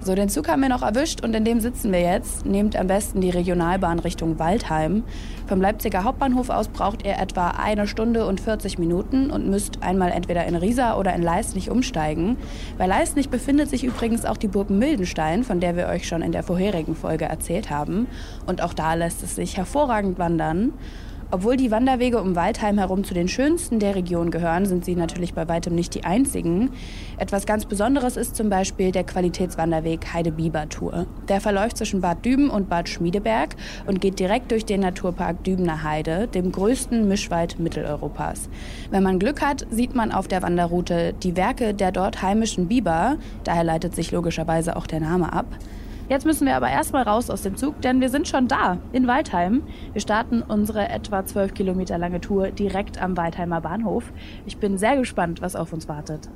So, 0.04 0.14
den 0.14 0.28
Zug 0.28 0.48
haben 0.48 0.60
wir 0.60 0.68
noch 0.68 0.82
erwischt 0.82 1.24
und 1.24 1.34
in 1.34 1.46
dem 1.46 1.60
sitzen 1.60 1.90
wir 1.90 2.00
jetzt. 2.00 2.44
Nehmt 2.44 2.76
am 2.76 2.88
besten 2.88 3.22
die 3.22 3.30
Regionalbahn 3.30 3.98
Richtung 4.00 4.38
Waldheim. 4.38 5.02
Vom 5.46 5.62
Leipziger 5.62 6.04
Hauptbahnhof 6.04 6.50
aus 6.50 6.68
braucht 6.68 7.06
ihr 7.06 7.16
etwa 7.16 7.52
eine 7.52 7.88
Stunde 7.88 8.26
und 8.26 8.38
40 8.38 8.78
Minuten 8.78 9.30
und 9.30 9.48
müsst 9.48 9.82
einmal 9.82 10.12
entweder 10.12 10.44
in 10.44 10.56
Riesa 10.56 10.98
oder 10.98 11.14
in 11.14 11.22
Leistnich 11.22 11.70
umsteigen. 11.70 12.36
Bei 12.76 12.86
Leistnich 12.86 13.30
befindet 13.30 13.70
sich 13.70 13.82
übrigens 13.82 14.26
auch 14.26 14.36
die 14.36 14.48
Burg 14.48 14.68
Mildenstein, 14.68 15.42
von 15.42 15.58
der 15.58 15.74
wir 15.74 15.86
euch 15.86 16.06
schon 16.06 16.20
in 16.20 16.32
der 16.32 16.42
vorherigen 16.42 16.94
Folge 16.94 17.24
erzählt 17.24 17.70
haben. 17.70 18.06
Und 18.44 18.60
auch 18.60 18.74
da 18.74 18.92
lässt 18.92 19.22
es 19.22 19.36
sich 19.36 19.56
hervorragend 19.56 20.18
wandern. 20.18 20.74
Obwohl 21.34 21.56
die 21.56 21.72
Wanderwege 21.72 22.22
um 22.22 22.36
Waldheim 22.36 22.78
herum 22.78 23.02
zu 23.02 23.12
den 23.12 23.26
schönsten 23.26 23.80
der 23.80 23.96
Region 23.96 24.30
gehören, 24.30 24.66
sind 24.66 24.84
sie 24.84 24.94
natürlich 24.94 25.34
bei 25.34 25.48
weitem 25.48 25.74
nicht 25.74 25.92
die 25.96 26.04
einzigen. 26.04 26.70
Etwas 27.16 27.44
ganz 27.44 27.64
Besonderes 27.64 28.16
ist 28.16 28.36
zum 28.36 28.50
Beispiel 28.50 28.92
der 28.92 29.02
Qualitätswanderweg 29.02 30.14
Heide-Biber-Tour. 30.14 31.06
Der 31.26 31.40
verläuft 31.40 31.78
zwischen 31.78 32.00
Bad 32.00 32.24
Düben 32.24 32.50
und 32.50 32.68
Bad 32.68 32.88
Schmiedeberg 32.88 33.56
und 33.84 34.00
geht 34.00 34.20
direkt 34.20 34.52
durch 34.52 34.64
den 34.64 34.82
Naturpark 34.82 35.42
Dübener 35.42 35.82
Heide, 35.82 36.28
dem 36.28 36.52
größten 36.52 37.08
Mischwald 37.08 37.58
Mitteleuropas. 37.58 38.48
Wenn 38.92 39.02
man 39.02 39.18
Glück 39.18 39.42
hat, 39.42 39.66
sieht 39.70 39.96
man 39.96 40.12
auf 40.12 40.28
der 40.28 40.42
Wanderroute 40.42 41.14
die 41.20 41.36
Werke 41.36 41.74
der 41.74 41.90
dort 41.90 42.22
heimischen 42.22 42.68
Biber, 42.68 43.16
daher 43.42 43.64
leitet 43.64 43.96
sich 43.96 44.12
logischerweise 44.12 44.76
auch 44.76 44.86
der 44.86 45.00
Name 45.00 45.32
ab. 45.32 45.46
Jetzt 46.06 46.26
müssen 46.26 46.46
wir 46.46 46.54
aber 46.54 46.68
erstmal 46.68 47.04
raus 47.04 47.30
aus 47.30 47.42
dem 47.42 47.56
Zug, 47.56 47.80
denn 47.80 48.02
wir 48.02 48.10
sind 48.10 48.28
schon 48.28 48.46
da, 48.46 48.76
in 48.92 49.06
Waldheim. 49.06 49.62
Wir 49.92 50.02
starten 50.02 50.42
unsere 50.42 50.90
etwa 50.90 51.24
12 51.24 51.54
Kilometer 51.54 51.96
lange 51.96 52.20
Tour 52.20 52.50
direkt 52.50 53.00
am 53.00 53.16
Waldheimer 53.16 53.62
Bahnhof. 53.62 54.04
Ich 54.44 54.58
bin 54.58 54.76
sehr 54.76 54.96
gespannt, 54.96 55.40
was 55.40 55.56
auf 55.56 55.72
uns 55.72 55.88
wartet. 55.88 56.28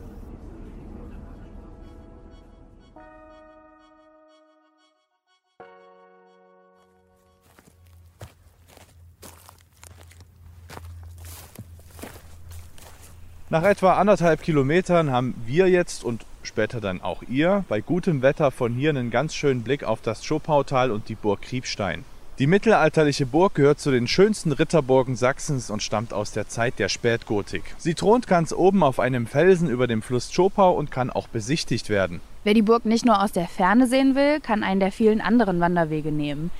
Nach 13.50 13.64
etwa 13.64 13.94
anderthalb 13.94 14.42
Kilometern 14.42 15.10
haben 15.10 15.34
wir 15.46 15.68
jetzt 15.68 16.04
und 16.04 16.24
später 16.48 16.80
dann 16.80 17.00
auch 17.00 17.22
ihr 17.28 17.64
bei 17.68 17.80
gutem 17.80 18.22
Wetter 18.22 18.50
von 18.50 18.74
hier 18.74 18.90
einen 18.90 19.10
ganz 19.10 19.34
schönen 19.34 19.62
Blick 19.62 19.84
auf 19.84 20.00
das 20.00 20.24
Schopautal 20.24 20.90
und 20.90 21.08
die 21.08 21.14
Burg 21.14 21.42
Kriebstein. 21.42 22.04
Die 22.40 22.46
mittelalterliche 22.46 23.26
Burg 23.26 23.54
gehört 23.54 23.80
zu 23.80 23.90
den 23.90 24.06
schönsten 24.06 24.52
Ritterburgen 24.52 25.16
Sachsens 25.16 25.70
und 25.70 25.82
stammt 25.82 26.12
aus 26.12 26.32
der 26.32 26.48
Zeit 26.48 26.78
der 26.78 26.88
Spätgotik. 26.88 27.62
Sie 27.78 27.94
thront 27.94 28.26
ganz 28.26 28.52
oben 28.52 28.82
auf 28.82 29.00
einem 29.00 29.26
Felsen 29.26 29.68
über 29.68 29.86
dem 29.86 30.02
Fluss 30.02 30.32
Schopau 30.32 30.72
und 30.72 30.90
kann 30.90 31.10
auch 31.10 31.28
besichtigt 31.28 31.88
werden. 31.88 32.20
Wer 32.44 32.54
die 32.54 32.62
Burg 32.62 32.84
nicht 32.84 33.04
nur 33.04 33.22
aus 33.22 33.32
der 33.32 33.48
Ferne 33.48 33.88
sehen 33.88 34.14
will, 34.14 34.40
kann 34.40 34.62
einen 34.62 34.80
der 34.80 34.92
vielen 34.92 35.20
anderen 35.20 35.60
Wanderwege 35.60 36.12
nehmen. 36.12 36.50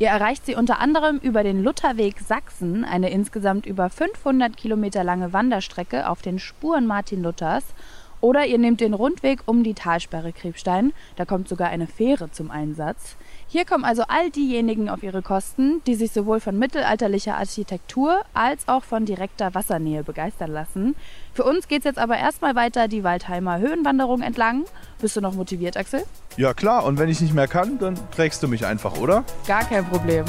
Ihr 0.00 0.08
erreicht 0.08 0.46
sie 0.46 0.54
unter 0.54 0.78
anderem 0.78 1.18
über 1.18 1.42
den 1.42 1.62
Lutherweg 1.64 2.20
Sachsen, 2.20 2.84
eine 2.84 3.10
insgesamt 3.10 3.66
über 3.66 3.90
500 3.90 4.56
Kilometer 4.56 5.02
lange 5.02 5.32
Wanderstrecke 5.32 6.08
auf 6.08 6.22
den 6.22 6.38
Spuren 6.38 6.86
Martin 6.86 7.22
Luthers. 7.22 7.64
Oder 8.20 8.46
ihr 8.46 8.58
nehmt 8.58 8.80
den 8.80 8.94
Rundweg 8.94 9.40
um 9.46 9.62
die 9.62 9.74
Talsperre 9.74 10.32
Kriebstein, 10.32 10.92
da 11.16 11.24
kommt 11.24 11.48
sogar 11.48 11.68
eine 11.68 11.86
Fähre 11.86 12.30
zum 12.30 12.50
Einsatz. 12.50 13.16
Hier 13.46 13.64
kommen 13.64 13.84
also 13.84 14.02
all 14.08 14.30
diejenigen 14.30 14.88
auf 14.88 15.02
ihre 15.02 15.22
Kosten, 15.22 15.82
die 15.86 15.94
sich 15.94 16.12
sowohl 16.12 16.40
von 16.40 16.58
mittelalterlicher 16.58 17.36
Architektur 17.36 18.20
als 18.34 18.68
auch 18.68 18.84
von 18.84 19.06
direkter 19.06 19.54
Wassernähe 19.54 20.04
begeistern 20.04 20.50
lassen. 20.50 20.96
Für 21.32 21.44
uns 21.44 21.68
geht's 21.68 21.84
jetzt 21.84 21.98
aber 21.98 22.18
erstmal 22.18 22.54
weiter 22.54 22.88
die 22.88 23.04
Waldheimer 23.04 23.58
Höhenwanderung 23.58 24.20
entlang. 24.20 24.64
Bist 25.00 25.16
du 25.16 25.20
noch 25.20 25.34
motiviert, 25.34 25.76
Axel? 25.76 26.02
Ja 26.36 26.52
klar, 26.54 26.84
und 26.84 26.98
wenn 26.98 27.08
ich 27.08 27.20
nicht 27.20 27.34
mehr 27.34 27.48
kann, 27.48 27.78
dann 27.78 27.98
trägst 28.10 28.42
du 28.42 28.48
mich 28.48 28.66
einfach, 28.66 28.98
oder? 28.98 29.24
Gar 29.46 29.64
kein 29.64 29.84
Problem. 29.86 30.24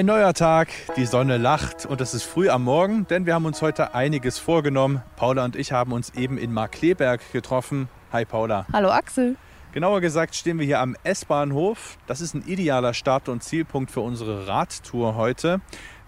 Ein 0.00 0.06
neuer 0.06 0.32
Tag, 0.32 0.68
die 0.96 1.04
Sonne 1.04 1.36
lacht 1.36 1.84
und 1.84 2.00
es 2.00 2.14
ist 2.14 2.22
früh 2.22 2.48
am 2.48 2.64
Morgen, 2.64 3.06
denn 3.08 3.26
wir 3.26 3.34
haben 3.34 3.44
uns 3.44 3.60
heute 3.60 3.94
einiges 3.94 4.38
vorgenommen. 4.38 5.02
Paula 5.16 5.44
und 5.44 5.56
ich 5.56 5.72
haben 5.72 5.92
uns 5.92 6.14
eben 6.14 6.38
in 6.38 6.54
Markleberg 6.54 7.20
getroffen. 7.32 7.90
Hi 8.10 8.24
Paula. 8.24 8.64
Hallo 8.72 8.88
Axel. 8.88 9.36
Genauer 9.72 10.00
gesagt 10.00 10.34
stehen 10.34 10.58
wir 10.58 10.64
hier 10.64 10.80
am 10.80 10.96
S-Bahnhof. 11.04 11.98
Das 12.06 12.22
ist 12.22 12.32
ein 12.32 12.42
idealer 12.46 12.94
Start- 12.94 13.28
und 13.28 13.42
Zielpunkt 13.42 13.90
für 13.90 14.00
unsere 14.00 14.48
Radtour 14.48 15.16
heute. 15.16 15.60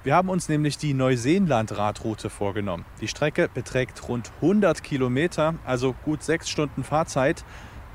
Wir 0.05 0.15
haben 0.15 0.31
uns 0.31 0.49
nämlich 0.49 0.79
die 0.79 0.95
Neuseeland-Radroute 0.95 2.31
vorgenommen. 2.31 2.87
Die 3.03 3.09
Strecke 3.09 3.51
beträgt 3.53 4.09
rund 4.09 4.33
100 4.41 4.83
Kilometer, 4.83 5.57
also 5.67 5.95
gut 6.07 6.23
sechs 6.23 6.49
Stunden 6.49 6.83
Fahrzeit. 6.83 7.45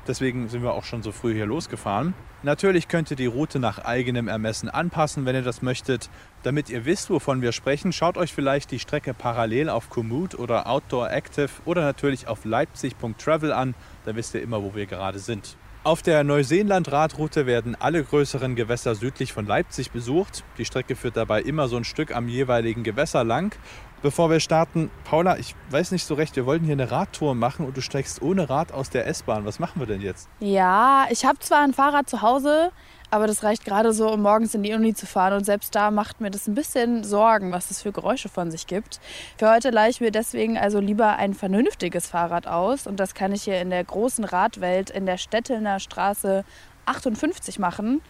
Deswegen 0.06 0.48
sind 0.48 0.62
wir 0.62 0.74
auch 0.74 0.84
schon 0.84 1.02
so 1.02 1.10
früh 1.10 1.34
hier 1.34 1.46
losgefahren. 1.46 2.14
Natürlich 2.44 2.86
könnt 2.86 3.10
ihr 3.10 3.16
die 3.16 3.26
Route 3.26 3.58
nach 3.58 3.80
eigenem 3.80 4.28
Ermessen 4.28 4.68
anpassen, 4.68 5.26
wenn 5.26 5.34
ihr 5.34 5.42
das 5.42 5.60
möchtet. 5.60 6.08
Damit 6.44 6.70
ihr 6.70 6.84
wisst, 6.84 7.10
wovon 7.10 7.42
wir 7.42 7.50
sprechen, 7.50 7.92
schaut 7.92 8.16
euch 8.16 8.32
vielleicht 8.32 8.70
die 8.70 8.78
Strecke 8.78 9.12
parallel 9.12 9.68
auf 9.68 9.90
Komoot 9.90 10.36
oder 10.36 10.68
Outdoor 10.68 11.10
Active 11.10 11.50
oder 11.64 11.82
natürlich 11.82 12.28
auf 12.28 12.44
leipzig.travel 12.44 13.52
an. 13.52 13.74
Da 14.04 14.14
wisst 14.14 14.34
ihr 14.34 14.42
immer, 14.42 14.62
wo 14.62 14.76
wir 14.76 14.86
gerade 14.86 15.18
sind. 15.18 15.56
Auf 15.84 16.02
der 16.02 16.24
Neuseeland-Radroute 16.24 17.46
werden 17.46 17.76
alle 17.78 18.02
größeren 18.02 18.56
Gewässer 18.56 18.94
südlich 18.94 19.32
von 19.32 19.46
Leipzig 19.46 19.90
besucht. 19.90 20.44
Die 20.58 20.64
Strecke 20.64 20.96
führt 20.96 21.16
dabei 21.16 21.40
immer 21.40 21.68
so 21.68 21.76
ein 21.76 21.84
Stück 21.84 22.14
am 22.14 22.28
jeweiligen 22.28 22.82
Gewässer 22.82 23.24
lang 23.24 23.54
Bevor 24.00 24.30
wir 24.30 24.38
starten, 24.38 24.92
Paula, 25.02 25.38
ich 25.38 25.56
weiß 25.70 25.90
nicht 25.90 26.04
so 26.04 26.14
recht, 26.14 26.36
wir 26.36 26.46
wollten 26.46 26.64
hier 26.64 26.74
eine 26.74 26.92
Radtour 26.92 27.34
machen 27.34 27.66
und 27.66 27.76
du 27.76 27.80
steigst 27.80 28.22
ohne 28.22 28.48
Rad 28.48 28.70
aus 28.70 28.90
der 28.90 29.08
S-Bahn. 29.08 29.44
Was 29.44 29.58
machen 29.58 29.80
wir 29.80 29.86
denn 29.86 30.00
jetzt? 30.00 30.28
Ja, 30.38 31.06
ich 31.10 31.24
habe 31.24 31.40
zwar 31.40 31.64
ein 31.64 31.72
Fahrrad 31.72 32.08
zu 32.08 32.22
Hause, 32.22 32.70
aber 33.10 33.26
das 33.26 33.42
reicht 33.42 33.64
gerade 33.64 33.92
so, 33.92 34.10
um 34.10 34.22
morgens 34.22 34.54
in 34.54 34.62
die 34.62 34.72
Uni 34.72 34.94
zu 34.94 35.06
fahren. 35.06 35.34
Und 35.34 35.44
selbst 35.44 35.74
da 35.74 35.90
macht 35.90 36.20
mir 36.20 36.30
das 36.30 36.46
ein 36.46 36.54
bisschen 36.54 37.04
Sorgen, 37.04 37.52
was 37.52 37.68
das 37.68 37.82
für 37.82 37.92
Geräusche 37.92 38.28
von 38.28 38.50
sich 38.50 38.66
gibt. 38.66 39.00
Für 39.38 39.50
heute 39.50 39.70
leihe 39.70 39.90
ich 39.90 40.00
mir 40.00 40.10
deswegen 40.10 40.58
also 40.58 40.80
lieber 40.80 41.16
ein 41.16 41.34
vernünftiges 41.34 42.08
Fahrrad 42.08 42.46
aus. 42.46 42.86
Und 42.86 43.00
das 43.00 43.14
kann 43.14 43.32
ich 43.32 43.42
hier 43.42 43.60
in 43.60 43.70
der 43.70 43.84
großen 43.84 44.24
Radwelt 44.24 44.90
in 44.90 45.06
der 45.06 45.16
Stettelner 45.16 45.80
Straße 45.80 46.44
58 46.86 47.58
machen. 47.58 48.02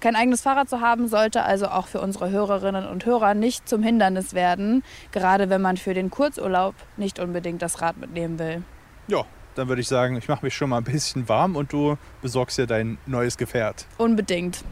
Kein 0.00 0.16
eigenes 0.16 0.40
Fahrrad 0.40 0.68
zu 0.70 0.80
haben, 0.80 1.08
sollte 1.08 1.42
also 1.42 1.66
auch 1.66 1.86
für 1.86 2.00
unsere 2.00 2.30
Hörerinnen 2.30 2.86
und 2.86 3.04
Hörer 3.04 3.34
nicht 3.34 3.68
zum 3.68 3.82
Hindernis 3.82 4.32
werden, 4.32 4.82
gerade 5.12 5.50
wenn 5.50 5.60
man 5.60 5.76
für 5.76 5.92
den 5.92 6.10
Kurzurlaub 6.10 6.74
nicht 6.96 7.18
unbedingt 7.18 7.60
das 7.60 7.82
Rad 7.82 7.98
mitnehmen 7.98 8.38
will. 8.38 8.62
Ja, 9.08 9.26
dann 9.54 9.68
würde 9.68 9.80
ich 9.80 9.88
sagen, 9.88 10.16
ich 10.16 10.28
mache 10.28 10.44
mich 10.44 10.54
schon 10.54 10.70
mal 10.70 10.78
ein 10.78 10.84
bisschen 10.84 11.28
warm 11.28 11.56
und 11.56 11.72
du 11.72 11.96
besorgst 12.22 12.58
dir 12.58 12.66
dein 12.66 12.98
neues 13.06 13.36
Gefährt. 13.36 13.86
Unbedingt. 13.98 14.64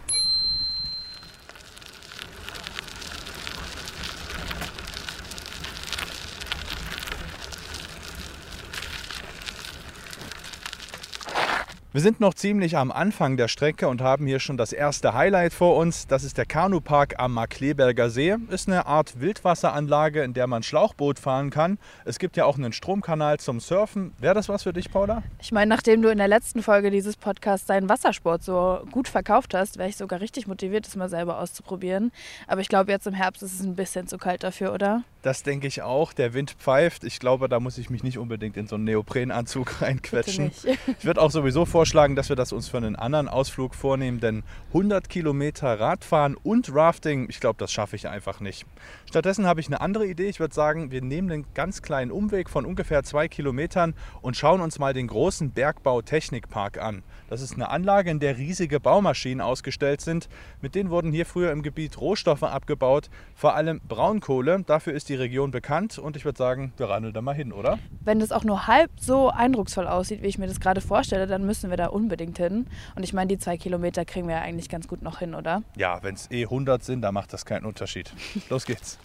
Wir 11.91 12.03
sind 12.03 12.21
noch 12.21 12.35
ziemlich 12.35 12.77
am 12.77 12.93
Anfang 12.93 13.39
der 13.39 13.49
Strecke 13.49 13.89
und 13.89 14.03
haben 14.03 14.27
hier 14.27 14.41
schon 14.41 14.59
das 14.59 14.75
erste 14.75 15.15
Highlight 15.15 15.55
vor 15.55 15.75
uns. 15.77 16.07
Das 16.07 16.23
ist 16.23 16.37
der 16.37 16.45
Kanupark 16.45 17.19
am 17.19 17.33
Markleberger 17.33 18.11
See. 18.11 18.37
Ist 18.51 18.69
eine 18.69 18.85
Art 18.85 19.21
Wildwasseranlage, 19.21 20.23
in 20.23 20.35
der 20.35 20.47
man 20.49 20.63
Schlauchboot 20.63 21.19
fahren 21.19 21.49
kann. 21.49 21.79
Es 22.05 22.19
gibt 22.19 22.37
ja 22.37 22.45
auch 22.45 22.59
einen 22.59 22.75
Stromkanal 22.75 23.41
zum 23.41 23.59
Surfen. 23.59 24.13
Wäre 24.19 24.35
das 24.35 24.51
was 24.51 24.65
für 24.65 24.75
dich, 24.75 24.91
Paula? 24.91 25.23
Ich 25.41 25.51
meine, 25.51 25.71
nachdem 25.71 26.03
du 26.03 26.11
in 26.11 26.19
der 26.19 26.29
letzten 26.29 26.63
Folge 26.63 26.91
dieses 26.91 27.17
Podcasts 27.17 27.67
deinen 27.67 27.89
Wassersport 27.89 28.43
so 28.43 28.81
gut 28.91 29.09
verkauft 29.09 29.55
hast, 29.55 29.79
wäre 29.79 29.89
ich 29.89 29.97
sogar 29.97 30.21
richtig 30.21 30.47
motiviert, 30.47 30.87
das 30.87 30.95
mal 30.95 31.09
selber 31.09 31.39
auszuprobieren. 31.39 32.13
Aber 32.47 32.61
ich 32.61 32.69
glaube, 32.69 32.93
jetzt 32.93 33.07
im 33.07 33.15
Herbst 33.15 33.43
ist 33.43 33.55
es 33.55 33.65
ein 33.65 33.77
bisschen 33.77 34.07
zu 34.07 34.19
kalt 34.19 34.45
dafür, 34.45 34.75
oder? 34.75 35.05
Das 35.23 35.43
denke 35.43 35.67
ich 35.67 35.81
auch. 35.81 36.13
Der 36.13 36.35
Wind 36.35 36.55
pfeift. 36.59 37.03
Ich 37.03 37.19
glaube, 37.19 37.49
da 37.49 37.61
muss 37.61 37.79
ich 37.79 37.89
mich 37.89 38.05
nicht 38.05 38.19
unbedingt 38.19 38.59
in 38.59 38.67
so 38.67 38.77
einen 38.77 38.85
Neoprenanzug 38.85 39.81
reinquetschen. 39.83 40.53
Ich 40.99 41.05
würde 41.05 41.23
auch 41.23 41.31
sowieso 41.31 41.65
vorstellen, 41.65 41.78
vorschlagen, 41.79 42.17
dass 42.17 42.29
wir 42.29 42.35
das 42.35 42.53
uns 42.53 42.67
für 42.67 42.79
einen 42.79 42.97
anderen 42.97 43.29
Ausflug 43.29 43.73
vornehmen, 43.73 44.19
denn 44.19 44.43
100 44.71 45.09
Kilometer 45.09 45.79
Radfahren 45.79 46.35
und 46.35 46.75
Rafting, 46.75 47.29
ich 47.31 47.39
glaube, 47.39 47.55
das 47.61 47.71
schaffe 47.71 47.95
ich 47.95 48.09
einfach 48.09 48.41
nicht. 48.41 48.67
Stattdessen 49.07 49.47
habe 49.47 49.61
ich 49.61 49.69
eine 49.69 49.81
andere 49.81 50.05
Idee. 50.05 50.29
Ich 50.29 50.41
würde 50.41 50.53
sagen, 50.53 50.91
wir 50.91 51.03
nehmen 51.03 51.31
einen 51.31 51.47
ganz 51.55 51.81
kleinen 51.81 52.11
Umweg 52.11 52.51
von 52.51 52.67
ungefähr 52.67 53.05
zwei 53.05 53.29
Kilometern 53.29 53.95
und 54.23 54.37
schauen 54.37 54.61
uns 54.61 54.81
mal 54.81 54.93
den 54.93 55.07
großen 55.07 55.53
Bergbau-Technikpark 55.53 56.83
an. 56.83 57.05
Das 57.31 57.43
ist 57.43 57.55
eine 57.55 57.71
Anlage, 57.71 58.11
in 58.11 58.19
der 58.19 58.39
riesige 58.39 58.81
Baumaschinen 58.81 59.41
ausgestellt 59.41 60.01
sind. 60.01 60.29
Mit 60.61 60.75
denen 60.75 60.91
wurden 60.91 61.13
hier 61.13 61.27
früher 61.27 61.53
im 61.53 61.63
Gebiet 61.63 62.01
Rohstoffe 62.01 62.43
abgebaut, 62.43 63.09
vor 63.37 63.55
allem 63.55 63.81
Braunkohle. 63.87 64.65
Dafür 64.67 64.95
ist 64.95 65.11
die 65.11 65.15
Region 65.15 65.53
bekannt 65.53 65.99
und 65.99 66.17
ich 66.17 66.25
würde 66.25 66.39
sagen, 66.39 66.73
wir 66.77 66.89
randeln 66.89 67.15
da 67.15 67.23
mal 67.23 67.35
hin, 67.35 67.53
oder? 67.53 67.79
Wenn 68.01 68.19
das 68.19 68.33
auch 68.33 68.45
nur 68.45 68.67
halb 68.67 68.91
so 68.99 69.29
eindrucksvoll 69.29 69.87
aussieht, 69.87 70.23
wie 70.23 70.27
ich 70.27 70.39
mir 70.39 70.49
das 70.49 70.59
gerade 70.59 70.81
vorstelle, 70.81 71.27
dann 71.27 71.47
müssen 71.47 71.68
wir 71.71 71.77
da 71.77 71.87
unbedingt 71.87 72.39
hin. 72.39 72.67
Und 72.97 73.03
ich 73.03 73.13
meine, 73.13 73.29
die 73.29 73.39
zwei 73.39 73.57
Kilometer 73.57 74.05
kriegen 74.05 74.29
wir 74.29 74.37
ja 74.37 74.43
eigentlich 74.43 74.69
ganz 74.69 74.89
gut 74.89 75.03
noch 75.03 75.19
hin, 75.19 75.35
oder? 75.35 75.63
Ja, 75.77 76.03
wenn 76.03 76.15
es 76.15 76.31
eh 76.31 76.45
100 76.45 76.83
sind, 76.83 77.03
dann 77.03 77.15
macht 77.15 77.33
das 77.33 77.45
keinen 77.45 77.65
Unterschied. 77.65 78.13
Los 78.49 78.65
geht's. 78.65 78.99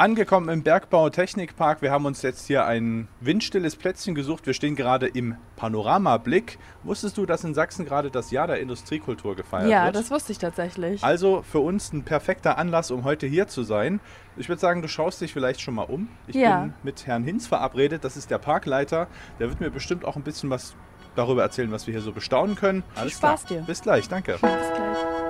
Angekommen 0.00 0.48
im 0.48 0.62
Bergbau 0.62 1.10
Technikpark. 1.10 1.82
Wir 1.82 1.90
haben 1.90 2.06
uns 2.06 2.22
jetzt 2.22 2.46
hier 2.46 2.64
ein 2.64 3.06
windstilles 3.20 3.76
Plätzchen 3.76 4.14
gesucht. 4.14 4.46
Wir 4.46 4.54
stehen 4.54 4.74
gerade 4.74 5.06
im 5.06 5.36
Panoramablick. 5.56 6.58
Wusstest 6.84 7.18
du, 7.18 7.26
dass 7.26 7.44
in 7.44 7.52
Sachsen 7.52 7.84
gerade 7.84 8.10
das 8.10 8.30
Jahr 8.30 8.46
der 8.46 8.60
Industriekultur 8.60 9.36
gefeiert 9.36 9.68
ja, 9.68 9.84
wird? 9.84 9.94
Ja, 9.94 10.00
das 10.00 10.10
wusste 10.10 10.32
ich 10.32 10.38
tatsächlich. 10.38 11.04
Also 11.04 11.42
für 11.42 11.58
uns 11.58 11.92
ein 11.92 12.02
perfekter 12.02 12.56
Anlass, 12.56 12.90
um 12.90 13.04
heute 13.04 13.26
hier 13.26 13.46
zu 13.46 13.62
sein. 13.62 14.00
Ich 14.38 14.48
würde 14.48 14.58
sagen, 14.58 14.80
du 14.80 14.88
schaust 14.88 15.20
dich 15.20 15.34
vielleicht 15.34 15.60
schon 15.60 15.74
mal 15.74 15.82
um. 15.82 16.08
Ich 16.28 16.34
ja. 16.34 16.62
bin 16.62 16.74
mit 16.82 17.06
Herrn 17.06 17.22
Hinz 17.22 17.46
verabredet. 17.46 18.02
Das 18.02 18.16
ist 18.16 18.30
der 18.30 18.38
Parkleiter. 18.38 19.06
Der 19.38 19.50
wird 19.50 19.60
mir 19.60 19.68
bestimmt 19.68 20.06
auch 20.06 20.16
ein 20.16 20.22
bisschen 20.22 20.48
was 20.48 20.76
darüber 21.14 21.42
erzählen, 21.42 21.72
was 21.72 21.86
wir 21.86 21.92
hier 21.92 22.02
so 22.02 22.12
bestaunen 22.12 22.56
können. 22.56 22.84
Alles 22.94 23.12
Viel 23.12 23.18
Spaß 23.18 23.44
klar. 23.44 23.60
dir. 23.60 23.66
Bis 23.66 23.82
gleich, 23.82 24.08
danke. 24.08 24.32
Bis 24.32 24.40
gleich. 24.40 25.29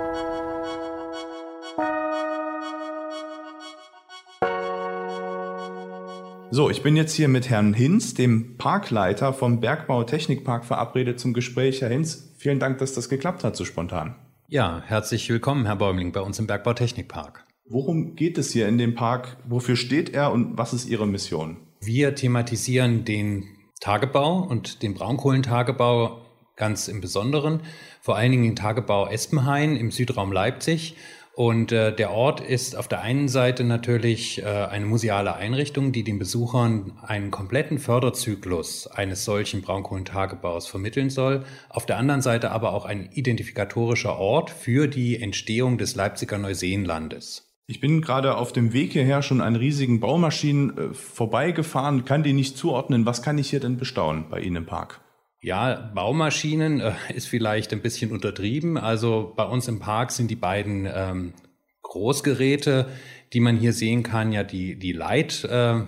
So, 6.53 6.69
ich 6.69 6.83
bin 6.83 6.97
jetzt 6.97 7.13
hier 7.13 7.29
mit 7.29 7.49
Herrn 7.49 7.73
Hinz, 7.73 8.13
dem 8.13 8.57
Parkleiter 8.57 9.31
vom 9.31 9.61
Bergbau 9.61 10.03
Technikpark, 10.03 10.65
verabredet 10.65 11.17
zum 11.17 11.31
Gespräch. 11.31 11.79
Herr 11.79 11.87
Hinz, 11.87 12.33
vielen 12.37 12.59
Dank, 12.59 12.77
dass 12.79 12.93
das 12.93 13.07
geklappt 13.07 13.45
hat 13.45 13.55
so 13.55 13.63
spontan. 13.63 14.15
Ja, 14.49 14.83
herzlich 14.85 15.29
willkommen, 15.29 15.65
Herr 15.65 15.77
Bäumling, 15.77 16.11
bei 16.11 16.19
uns 16.19 16.39
im 16.39 16.47
Bergbau 16.47 16.73
Technikpark. 16.73 17.45
Worum 17.69 18.15
geht 18.15 18.37
es 18.37 18.51
hier 18.51 18.67
in 18.67 18.77
dem 18.77 18.95
Park? 18.95 19.37
Wofür 19.47 19.77
steht 19.77 20.13
er 20.13 20.33
und 20.33 20.57
was 20.57 20.73
ist 20.73 20.89
Ihre 20.89 21.07
Mission? 21.07 21.55
Wir 21.79 22.15
thematisieren 22.15 23.05
den 23.05 23.45
Tagebau 23.79 24.39
und 24.41 24.83
den 24.83 24.93
Braunkohlentagebau 24.93 26.19
ganz 26.57 26.89
im 26.89 26.99
Besonderen, 26.99 27.61
vor 28.01 28.17
allen 28.17 28.31
Dingen 28.31 28.43
den 28.43 28.55
Tagebau 28.57 29.07
Espenhain 29.07 29.77
im 29.77 29.89
Südraum 29.89 30.33
Leipzig 30.33 30.97
und 31.33 31.71
äh, 31.71 31.95
der 31.95 32.11
Ort 32.11 32.41
ist 32.41 32.75
auf 32.75 32.89
der 32.89 33.01
einen 33.01 33.29
Seite 33.29 33.63
natürlich 33.63 34.41
äh, 34.41 34.45
eine 34.45 34.85
museale 34.85 35.35
Einrichtung, 35.35 35.93
die 35.93 36.03
den 36.03 36.19
Besuchern 36.19 36.99
einen 37.01 37.31
kompletten 37.31 37.79
Förderzyklus 37.79 38.87
eines 38.87 39.23
solchen 39.23 39.61
Braunkohlentagebaus 39.61 40.67
vermitteln 40.67 41.09
soll. 41.09 41.45
Auf 41.69 41.85
der 41.85 41.97
anderen 41.97 42.21
Seite 42.21 42.51
aber 42.51 42.73
auch 42.73 42.85
ein 42.85 43.09
identifikatorischer 43.13 44.17
Ort 44.17 44.49
für 44.49 44.87
die 44.87 45.21
Entstehung 45.21 45.77
des 45.77 45.95
Leipziger 45.95 46.37
Neuseenlandes. 46.37 47.47
Ich 47.65 47.79
bin 47.79 48.01
gerade 48.01 48.35
auf 48.35 48.51
dem 48.51 48.73
Weg 48.73 48.91
hierher 48.91 49.21
schon 49.21 49.39
an 49.39 49.55
riesigen 49.55 50.01
Baumaschinen 50.01 50.77
äh, 50.77 50.93
vorbeigefahren, 50.93 52.03
kann 52.03 52.23
die 52.23 52.33
nicht 52.33 52.57
zuordnen. 52.57 53.05
Was 53.05 53.21
kann 53.21 53.37
ich 53.37 53.49
hier 53.49 53.61
denn 53.61 53.77
bestaunen 53.77 54.25
bei 54.29 54.41
Ihnen 54.41 54.57
im 54.57 54.65
Park? 54.65 54.99
Ja, 55.43 55.91
Baumaschinen 55.95 56.81
äh, 56.81 56.93
ist 57.15 57.27
vielleicht 57.27 57.73
ein 57.73 57.81
bisschen 57.81 58.11
untertrieben. 58.11 58.77
Also 58.77 59.33
bei 59.35 59.43
uns 59.43 59.67
im 59.67 59.79
Park 59.79 60.11
sind 60.11 60.29
die 60.29 60.35
beiden 60.35 60.87
ähm, 60.93 61.33
Großgeräte, 61.81 62.87
die 63.33 63.39
man 63.39 63.57
hier 63.57 63.73
sehen 63.73 64.03
kann, 64.03 64.31
ja 64.31 64.43
die, 64.43 64.77
die 64.77 64.91
Leit, 64.91 65.43
äh, 65.43 65.49
ja, 65.49 65.87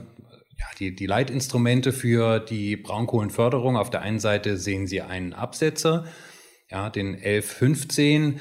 die, 0.79 0.95
die 0.95 1.05
Leitinstrumente 1.05 1.93
für 1.93 2.39
die 2.39 2.77
Braunkohlenförderung. 2.77 3.77
Auf 3.77 3.91
der 3.91 4.01
einen 4.01 4.19
Seite 4.19 4.57
sehen 4.57 4.87
Sie 4.87 5.01
einen 5.01 5.33
Absetzer, 5.33 6.05
ja, 6.71 6.89
den 6.89 7.13
1115, 7.13 8.39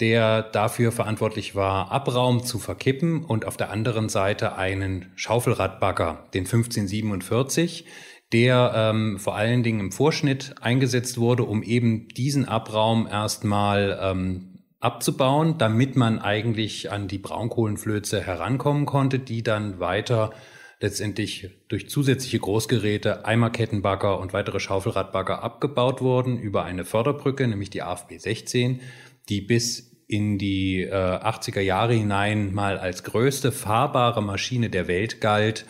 der 0.00 0.42
dafür 0.42 0.92
verantwortlich 0.92 1.54
war, 1.54 1.92
Abraum 1.92 2.42
zu 2.42 2.58
verkippen 2.58 3.22
und 3.22 3.44
auf 3.44 3.58
der 3.58 3.70
anderen 3.70 4.08
Seite 4.08 4.56
einen 4.56 5.12
Schaufelradbagger, 5.14 6.24
den 6.32 6.46
1547 6.46 7.84
der 8.32 8.72
ähm, 8.74 9.18
vor 9.18 9.36
allen 9.36 9.62
Dingen 9.62 9.80
im 9.80 9.92
Vorschnitt 9.92 10.54
eingesetzt 10.60 11.18
wurde, 11.18 11.44
um 11.44 11.62
eben 11.62 12.08
diesen 12.08 12.46
Abraum 12.46 13.06
erstmal 13.06 13.98
ähm, 14.00 14.54
abzubauen, 14.80 15.56
damit 15.58 15.96
man 15.96 16.18
eigentlich 16.18 16.90
an 16.92 17.08
die 17.08 17.18
Braunkohlenflöze 17.18 18.20
herankommen 18.20 18.86
konnte, 18.86 19.18
die 19.18 19.42
dann 19.42 19.80
weiter 19.80 20.32
letztendlich 20.80 21.50
durch 21.68 21.88
zusätzliche 21.88 22.38
Großgeräte, 22.38 23.24
Eimerkettenbagger 23.24 24.18
und 24.18 24.32
weitere 24.32 24.60
Schaufelradbagger 24.60 25.42
abgebaut 25.42 26.02
wurden 26.02 26.38
über 26.38 26.64
eine 26.64 26.84
Förderbrücke, 26.84 27.48
nämlich 27.48 27.70
die 27.70 27.82
AFB 27.82 28.18
16, 28.18 28.80
die 29.28 29.40
bis 29.40 29.92
in 30.06 30.36
die 30.36 30.82
äh, 30.82 30.92
80er 30.92 31.60
Jahre 31.60 31.94
hinein 31.94 32.52
mal 32.52 32.78
als 32.78 33.04
größte 33.04 33.52
fahrbare 33.52 34.22
Maschine 34.22 34.68
der 34.68 34.86
Welt 34.86 35.20
galt 35.22 35.64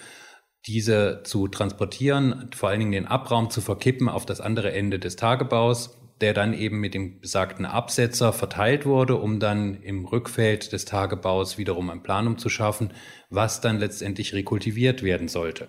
diese 0.67 1.23
zu 1.25 1.49
transportieren, 1.49 2.51
vor 2.55 2.71
allen 2.71 2.81
Dingen 2.81 2.93
den 2.93 3.07
Abraum 3.07 3.51
zu 3.51 3.61
verkippen 3.61 4.09
auf 4.09 4.25
das 4.25 4.41
andere 4.41 4.73
Ende 4.73 4.99
des 4.99 5.17
Tagebaus, 5.17 6.01
der 6.21 6.33
dann 6.33 6.55
eben 6.55 6.81
mit 6.81 6.95
dem 6.95 7.21
besagten 7.21 7.67
Absetzer 7.67 8.33
verteilt 8.33 8.87
wurde, 8.87 9.17
um 9.17 9.41
dann 9.41 9.83
im 9.83 10.07
Rückfeld 10.07 10.73
des 10.73 10.85
Tagebaus 10.85 11.59
wiederum 11.59 11.91
ein 11.91 12.03
Planum 12.03 12.39
zu 12.39 12.49
schaffen, 12.49 12.93
was 13.31 13.61
dann 13.61 13.79
letztendlich 13.79 14.33
rekultiviert 14.33 15.03
werden 15.03 15.29
sollte. 15.29 15.69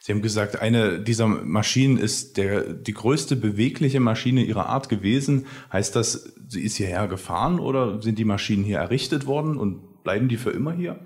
Sie 0.00 0.10
haben 0.10 0.22
gesagt, 0.22 0.60
eine 0.60 1.00
dieser 1.00 1.28
Maschinen 1.28 1.96
ist 1.96 2.36
der, 2.36 2.72
die 2.72 2.92
größte 2.92 3.36
bewegliche 3.36 4.00
Maschine 4.00 4.42
ihrer 4.42 4.66
Art 4.66 4.88
gewesen. 4.88 5.46
Heißt 5.72 5.94
das, 5.94 6.34
sie 6.48 6.62
ist 6.62 6.76
hierher 6.76 7.06
gefahren 7.06 7.60
oder 7.60 8.02
sind 8.02 8.18
die 8.18 8.24
Maschinen 8.24 8.64
hier 8.64 8.78
errichtet 8.78 9.26
worden 9.26 9.56
und 9.56 10.02
bleiben 10.02 10.28
die 10.28 10.38
für 10.38 10.50
immer 10.50 10.72
hier? 10.72 10.98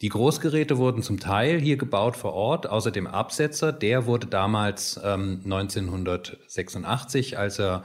Die 0.00 0.10
Großgeräte 0.10 0.78
wurden 0.78 1.02
zum 1.02 1.18
Teil 1.18 1.60
hier 1.60 1.76
gebaut 1.76 2.16
vor 2.16 2.32
Ort, 2.32 2.68
außer 2.68 2.92
dem 2.92 3.08
Absetzer. 3.08 3.72
Der 3.72 4.06
wurde 4.06 4.28
damals 4.28 5.00
ähm, 5.02 5.40
1986, 5.44 7.36
als 7.36 7.58
er 7.58 7.82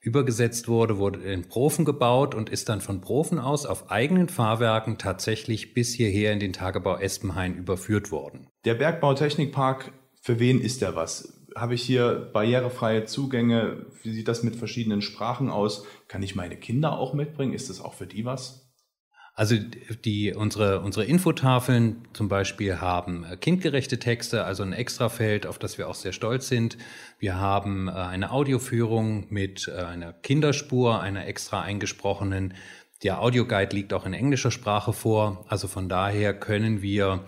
übergesetzt 0.00 0.68
wurde, 0.68 0.98
wurde 0.98 1.18
in 1.20 1.48
Profen 1.48 1.84
gebaut 1.84 2.36
und 2.36 2.48
ist 2.50 2.68
dann 2.68 2.80
von 2.80 3.00
Profen 3.00 3.40
aus 3.40 3.66
auf 3.66 3.90
eigenen 3.90 4.28
Fahrwerken 4.28 4.98
tatsächlich 4.98 5.74
bis 5.74 5.92
hierher 5.92 6.32
in 6.32 6.38
den 6.38 6.52
Tagebau 6.52 6.96
Espenhain 6.96 7.56
überführt 7.56 8.12
worden. 8.12 8.46
Der 8.64 8.74
Bergbautechnikpark, 8.74 9.92
für 10.22 10.38
wen 10.38 10.60
ist 10.60 10.82
der 10.82 10.94
was? 10.94 11.32
Habe 11.56 11.74
ich 11.74 11.82
hier 11.82 12.30
barrierefreie 12.32 13.06
Zugänge? 13.06 13.86
Wie 14.04 14.12
sieht 14.12 14.28
das 14.28 14.44
mit 14.44 14.54
verschiedenen 14.54 15.02
Sprachen 15.02 15.50
aus? 15.50 15.84
Kann 16.06 16.22
ich 16.22 16.36
meine 16.36 16.56
Kinder 16.56 16.96
auch 16.96 17.12
mitbringen? 17.12 17.54
Ist 17.54 17.70
das 17.70 17.80
auch 17.80 17.94
für 17.94 18.06
die 18.06 18.24
was? 18.24 18.65
Also 19.38 19.54
die, 20.06 20.32
unsere, 20.32 20.80
unsere 20.80 21.04
Infotafeln 21.04 22.08
zum 22.14 22.26
Beispiel 22.26 22.80
haben 22.80 23.22
äh, 23.24 23.36
kindgerechte 23.36 23.98
Texte, 23.98 24.44
also 24.44 24.62
ein 24.62 24.72
Extrafeld, 24.72 25.46
auf 25.46 25.58
das 25.58 25.76
wir 25.76 25.90
auch 25.90 25.94
sehr 25.94 26.14
stolz 26.14 26.48
sind. 26.48 26.78
Wir 27.18 27.38
haben 27.38 27.88
äh, 27.88 27.90
eine 27.90 28.30
Audioführung 28.30 29.26
mit 29.28 29.68
äh, 29.68 29.82
einer 29.82 30.14
Kinderspur, 30.14 31.02
einer 31.02 31.26
extra 31.26 31.60
eingesprochenen. 31.60 32.54
Der 33.02 33.20
Audioguide 33.20 33.76
liegt 33.76 33.92
auch 33.92 34.06
in 34.06 34.14
englischer 34.14 34.50
Sprache 34.50 34.94
vor. 34.94 35.44
Also 35.48 35.68
von 35.68 35.90
daher 35.90 36.32
können 36.32 36.80
wir 36.80 37.26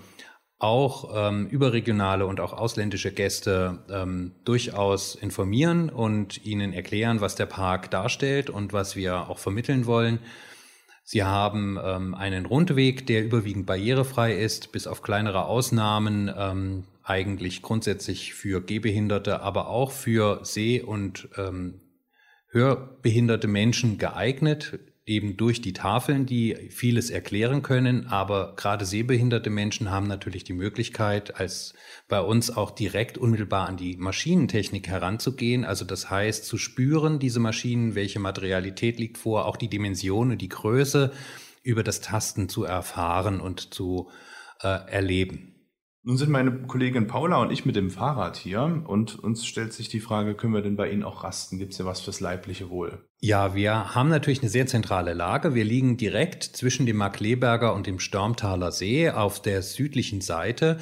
auch 0.59 1.13
ähm, 1.15 1.47
überregionale 1.49 2.25
und 2.25 2.41
auch 2.41 2.55
ausländische 2.55 3.13
Gäste 3.13 3.85
ähm, 3.91 4.35
durchaus 4.47 5.15
informieren 5.15 5.91
und 5.91 6.43
ihnen 6.47 6.73
erklären, 6.73 7.21
was 7.21 7.35
der 7.35 7.47
Park 7.47 7.91
darstellt 7.91 8.49
und 8.49 8.73
was 8.73 8.97
wir 8.97 9.29
auch 9.29 9.39
vermitteln 9.39 9.85
wollen. 9.85 10.21
Sie 11.11 11.25
haben 11.25 11.79
ähm, 11.83 12.15
einen 12.15 12.45
Rundweg, 12.45 13.07
der 13.07 13.25
überwiegend 13.25 13.65
barrierefrei 13.65 14.35
ist, 14.35 14.73
bis 14.73 14.87
auf 14.87 15.01
kleinere 15.01 15.47
Ausnahmen 15.47 16.31
ähm, 16.37 16.85
eigentlich 17.03 17.63
grundsätzlich 17.63 18.35
für 18.35 18.61
Gehbehinderte, 18.61 19.41
aber 19.41 19.71
auch 19.71 19.91
für 19.91 20.41
Seh- 20.43 20.83
und 20.83 21.31
ähm, 21.39 21.81
hörbehinderte 22.51 23.49
Menschen 23.49 23.97
geeignet 23.97 24.81
eben 25.09 25.37
durch 25.37 25.61
die 25.61 25.73
Tafeln, 25.73 26.27
die 26.27 26.55
vieles 26.71 27.11
erklären 27.11 27.63
können. 27.63 28.07
Aber 28.07 28.55
gerade 28.57 28.85
sehbehinderte 28.85 29.51
Menschen 29.51 29.91
haben 29.91 30.07
natürlich 30.07 30.45
die 30.45 30.53
Möglichkeit, 30.53 31.39
als 31.41 31.75
bei 32.09 32.21
uns 32.21 32.51
auch 32.51 32.71
direkt 32.71 33.19
unmittelbar 33.19 33.69
an 33.69 33.77
die 33.77 33.97
Maschinentechnik 33.97 34.89
heranzugehen. 34.89 35.65
Also 35.65 35.85
das 35.85 36.11
heißt, 36.11 36.45
zu 36.45 36.59
spüren, 36.59 37.19
diese 37.19 37.41
Maschinen, 37.41 37.95
welche 37.95 38.21
Materialität 38.21 38.99
liegt 38.99 39.19
vor, 39.19 39.47
auch 39.47 39.57
die 39.57 39.69
Dimension 39.69 40.31
und 40.31 40.43
die 40.43 40.49
Größe 40.49 41.13
über 41.63 41.83
das 41.83 42.01
Tasten 42.01 42.49
zu 42.49 42.65
erfahren 42.65 43.41
und 43.41 43.75
zu 43.75 44.11
äh, 44.63 44.69
erleben. 44.69 45.58
Nun 46.05 46.17
sind 46.17 46.31
meine 46.31 46.53
Kollegin 46.63 47.07
Paula 47.07 47.39
und 47.39 47.51
ich 47.51 47.67
mit 47.67 47.77
dem 47.77 47.91
Fahrrad 47.91 48.37
hier 48.37 48.83
und 48.87 49.19
uns 49.19 49.45
stellt 49.45 49.73
sich 49.73 49.89
die 49.89 50.01
Frage, 50.01 50.35
können 50.35 50.55
wir 50.55 50.63
denn 50.63 50.77
bei 50.77 50.91
Ihnen 50.91 51.03
auch 51.03 51.25
rasten? 51.25 51.59
Gibt 51.59 51.73
es 51.73 51.79
ja 51.79 51.85
was 51.85 52.01
fürs 52.01 52.21
leibliche 52.21 52.71
Wohl? 52.71 53.05
Ja, 53.21 53.55
wir 53.55 53.95
haben 53.95 54.09
natürlich 54.09 54.41
eine 54.41 54.49
sehr 54.49 54.67
zentrale 54.67 55.13
Lage. 55.13 55.55
Wir 55.55 55.65
liegen 55.65 55.97
direkt 55.97 56.45
zwischen 56.45 56.87
dem 56.87 56.97
Markleberger 56.97 57.75
und 57.75 57.87
dem 57.87 57.99
Stormtaler 57.99 58.71
See 58.71 59.11
auf 59.11 59.43
der 59.43 59.63
südlichen 59.63 60.21
Seite. 60.21 60.79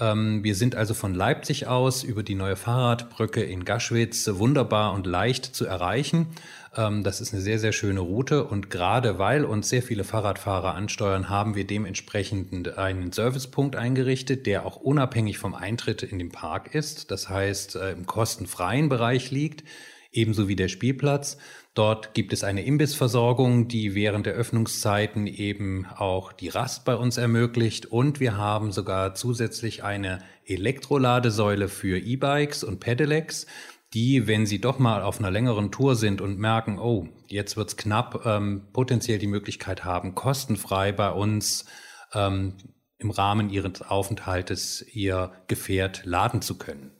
Ähm, 0.00 0.42
wir 0.42 0.54
sind 0.54 0.74
also 0.74 0.94
von 0.94 1.14
Leipzig 1.14 1.66
aus 1.66 2.02
über 2.02 2.22
die 2.22 2.34
neue 2.34 2.56
Fahrradbrücke 2.56 3.42
in 3.42 3.64
Gaschwitz 3.64 4.28
wunderbar 4.32 4.94
und 4.94 5.06
leicht 5.06 5.44
zu 5.44 5.66
erreichen. 5.66 6.28
Ähm, 6.76 7.04
das 7.04 7.20
ist 7.20 7.32
eine 7.32 7.42
sehr, 7.42 7.58
sehr 7.58 7.72
schöne 7.72 8.00
Route 8.00 8.44
und 8.44 8.70
gerade 8.70 9.18
weil 9.18 9.44
uns 9.44 9.68
sehr 9.68 9.82
viele 9.82 10.04
Fahrradfahrer 10.04 10.74
ansteuern, 10.74 11.28
haben 11.28 11.54
wir 11.54 11.66
dementsprechend 11.66 12.78
einen 12.78 13.12
Servicepunkt 13.12 13.76
eingerichtet, 13.76 14.46
der 14.46 14.64
auch 14.64 14.76
unabhängig 14.76 15.38
vom 15.38 15.54
Eintritt 15.54 16.02
in 16.02 16.18
den 16.18 16.30
Park 16.30 16.74
ist. 16.74 17.10
Das 17.10 17.28
heißt, 17.28 17.76
äh, 17.76 17.92
im 17.92 18.06
kostenfreien 18.06 18.88
Bereich 18.88 19.30
liegt. 19.30 19.64
ebenso 20.12 20.48
wie 20.48 20.56
der 20.56 20.68
Spielplatz. 20.68 21.38
Dort 21.74 22.14
gibt 22.14 22.32
es 22.32 22.42
eine 22.42 22.64
Imbissversorgung, 22.64 23.68
die 23.68 23.94
während 23.94 24.26
der 24.26 24.34
Öffnungszeiten 24.34 25.28
eben 25.28 25.86
auch 25.86 26.32
die 26.32 26.48
Rast 26.48 26.84
bei 26.84 26.96
uns 26.96 27.16
ermöglicht. 27.16 27.86
Und 27.86 28.18
wir 28.18 28.36
haben 28.36 28.72
sogar 28.72 29.14
zusätzlich 29.14 29.84
eine 29.84 30.18
Elektroladesäule 30.46 31.68
für 31.68 31.98
E-Bikes 31.98 32.64
und 32.64 32.80
Pedelecs, 32.80 33.46
die, 33.94 34.26
wenn 34.26 34.46
sie 34.46 34.60
doch 34.60 34.78
mal 34.78 35.02
auf 35.02 35.20
einer 35.20 35.30
längeren 35.30 35.70
Tour 35.70 35.94
sind 35.94 36.20
und 36.20 36.38
merken, 36.38 36.78
oh, 36.78 37.08
jetzt 37.28 37.56
wird's 37.56 37.76
knapp, 37.76 38.24
ähm, 38.26 38.68
potenziell 38.72 39.18
die 39.18 39.26
Möglichkeit 39.28 39.84
haben, 39.84 40.16
kostenfrei 40.16 40.90
bei 40.90 41.10
uns 41.10 41.66
ähm, 42.14 42.54
im 42.98 43.10
Rahmen 43.10 43.48
ihres 43.48 43.82
Aufenthaltes 43.82 44.84
ihr 44.92 45.32
Gefährt 45.46 46.04
laden 46.04 46.42
zu 46.42 46.58
können. 46.58 46.92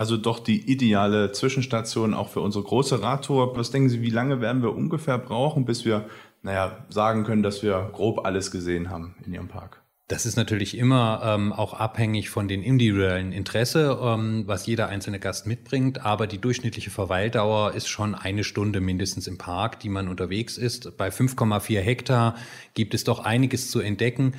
Also 0.00 0.16
doch 0.16 0.38
die 0.38 0.72
ideale 0.72 1.30
Zwischenstation 1.32 2.14
auch 2.14 2.30
für 2.30 2.40
unsere 2.40 2.64
große 2.64 3.02
Radtour. 3.02 3.54
Was 3.58 3.70
denken 3.70 3.90
Sie, 3.90 4.00
wie 4.00 4.08
lange 4.08 4.40
werden 4.40 4.62
wir 4.62 4.74
ungefähr 4.74 5.18
brauchen, 5.18 5.66
bis 5.66 5.84
wir, 5.84 6.06
naja, 6.40 6.86
sagen 6.88 7.24
können, 7.24 7.42
dass 7.42 7.62
wir 7.62 7.90
grob 7.92 8.24
alles 8.24 8.50
gesehen 8.50 8.88
haben 8.88 9.14
in 9.26 9.34
Ihrem 9.34 9.48
Park? 9.48 9.82
Das 10.08 10.24
ist 10.24 10.36
natürlich 10.36 10.78
immer 10.78 11.20
ähm, 11.22 11.52
auch 11.52 11.74
abhängig 11.74 12.30
von 12.30 12.48
den 12.48 12.62
individuellen 12.62 13.30
Interesse, 13.30 13.98
ähm, 14.02 14.44
was 14.46 14.64
jeder 14.64 14.88
einzelne 14.88 15.20
Gast 15.20 15.46
mitbringt. 15.46 16.02
Aber 16.02 16.26
die 16.26 16.38
durchschnittliche 16.38 16.88
Verweildauer 16.88 17.74
ist 17.74 17.88
schon 17.88 18.14
eine 18.14 18.42
Stunde 18.42 18.80
mindestens 18.80 19.26
im 19.26 19.36
Park, 19.36 19.80
die 19.80 19.90
man 19.90 20.08
unterwegs 20.08 20.56
ist. 20.56 20.96
Bei 20.96 21.10
5,4 21.10 21.78
Hektar 21.78 22.36
gibt 22.72 22.94
es 22.94 23.04
doch 23.04 23.18
einiges 23.18 23.70
zu 23.70 23.80
entdecken. 23.80 24.32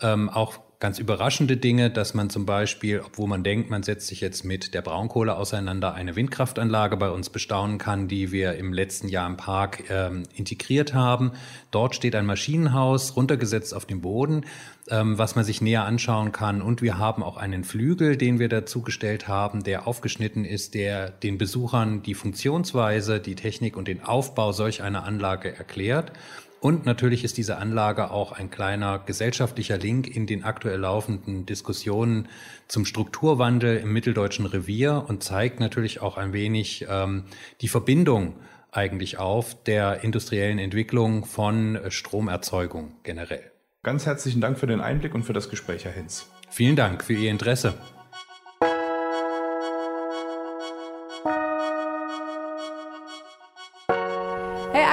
Ähm, 0.00 0.28
auch 0.28 0.60
ganz 0.80 1.00
überraschende 1.00 1.56
Dinge, 1.56 1.90
dass 1.90 2.14
man 2.14 2.30
zum 2.30 2.46
Beispiel, 2.46 3.00
obwohl 3.04 3.26
man 3.26 3.42
denkt, 3.42 3.68
man 3.68 3.82
setzt 3.82 4.06
sich 4.06 4.20
jetzt 4.20 4.44
mit 4.44 4.74
der 4.74 4.82
Braunkohle 4.82 5.36
auseinander, 5.36 5.94
eine 5.94 6.14
Windkraftanlage 6.14 6.96
bei 6.96 7.10
uns 7.10 7.30
bestaunen 7.30 7.78
kann, 7.78 8.06
die 8.06 8.30
wir 8.30 8.54
im 8.54 8.72
letzten 8.72 9.08
Jahr 9.08 9.26
im 9.26 9.36
Park 9.36 9.90
ähm, 9.90 10.22
integriert 10.34 10.94
haben. 10.94 11.32
Dort 11.72 11.96
steht 11.96 12.14
ein 12.14 12.26
Maschinenhaus 12.26 13.16
runtergesetzt 13.16 13.74
auf 13.74 13.86
dem 13.86 14.02
Boden, 14.02 14.46
ähm, 14.88 15.18
was 15.18 15.34
man 15.34 15.44
sich 15.44 15.60
näher 15.60 15.84
anschauen 15.84 16.30
kann. 16.30 16.62
Und 16.62 16.80
wir 16.80 16.96
haben 16.96 17.24
auch 17.24 17.38
einen 17.38 17.64
Flügel, 17.64 18.16
den 18.16 18.38
wir 18.38 18.48
dazugestellt 18.48 19.26
haben, 19.26 19.64
der 19.64 19.88
aufgeschnitten 19.88 20.44
ist, 20.44 20.74
der 20.74 21.10
den 21.10 21.38
Besuchern 21.38 22.02
die 22.02 22.14
Funktionsweise, 22.14 23.18
die 23.18 23.34
Technik 23.34 23.76
und 23.76 23.88
den 23.88 24.04
Aufbau 24.04 24.52
solch 24.52 24.80
einer 24.80 25.02
Anlage 25.02 25.52
erklärt. 25.52 26.12
Und 26.60 26.86
natürlich 26.86 27.22
ist 27.22 27.36
diese 27.36 27.58
Anlage 27.58 28.10
auch 28.10 28.32
ein 28.32 28.50
kleiner 28.50 28.98
gesellschaftlicher 28.98 29.78
Link 29.78 30.08
in 30.08 30.26
den 30.26 30.42
aktuell 30.42 30.80
laufenden 30.80 31.46
Diskussionen 31.46 32.28
zum 32.66 32.84
Strukturwandel 32.84 33.76
im 33.78 33.92
mitteldeutschen 33.92 34.46
Revier 34.46 35.04
und 35.06 35.22
zeigt 35.22 35.60
natürlich 35.60 36.02
auch 36.02 36.16
ein 36.16 36.32
wenig 36.32 36.86
ähm, 36.88 37.24
die 37.60 37.68
Verbindung 37.68 38.34
eigentlich 38.72 39.18
auf 39.18 39.62
der 39.64 40.02
industriellen 40.02 40.58
Entwicklung 40.58 41.24
von 41.24 41.78
Stromerzeugung 41.88 42.92
generell. 43.02 43.52
Ganz 43.82 44.06
herzlichen 44.06 44.40
Dank 44.40 44.58
für 44.58 44.66
den 44.66 44.80
Einblick 44.80 45.14
und 45.14 45.22
für 45.22 45.32
das 45.32 45.48
Gespräch, 45.48 45.84
Herr 45.84 45.92
Hinz. 45.92 46.28
Vielen 46.50 46.76
Dank 46.76 47.04
für 47.04 47.14
Ihr 47.14 47.30
Interesse. 47.30 47.74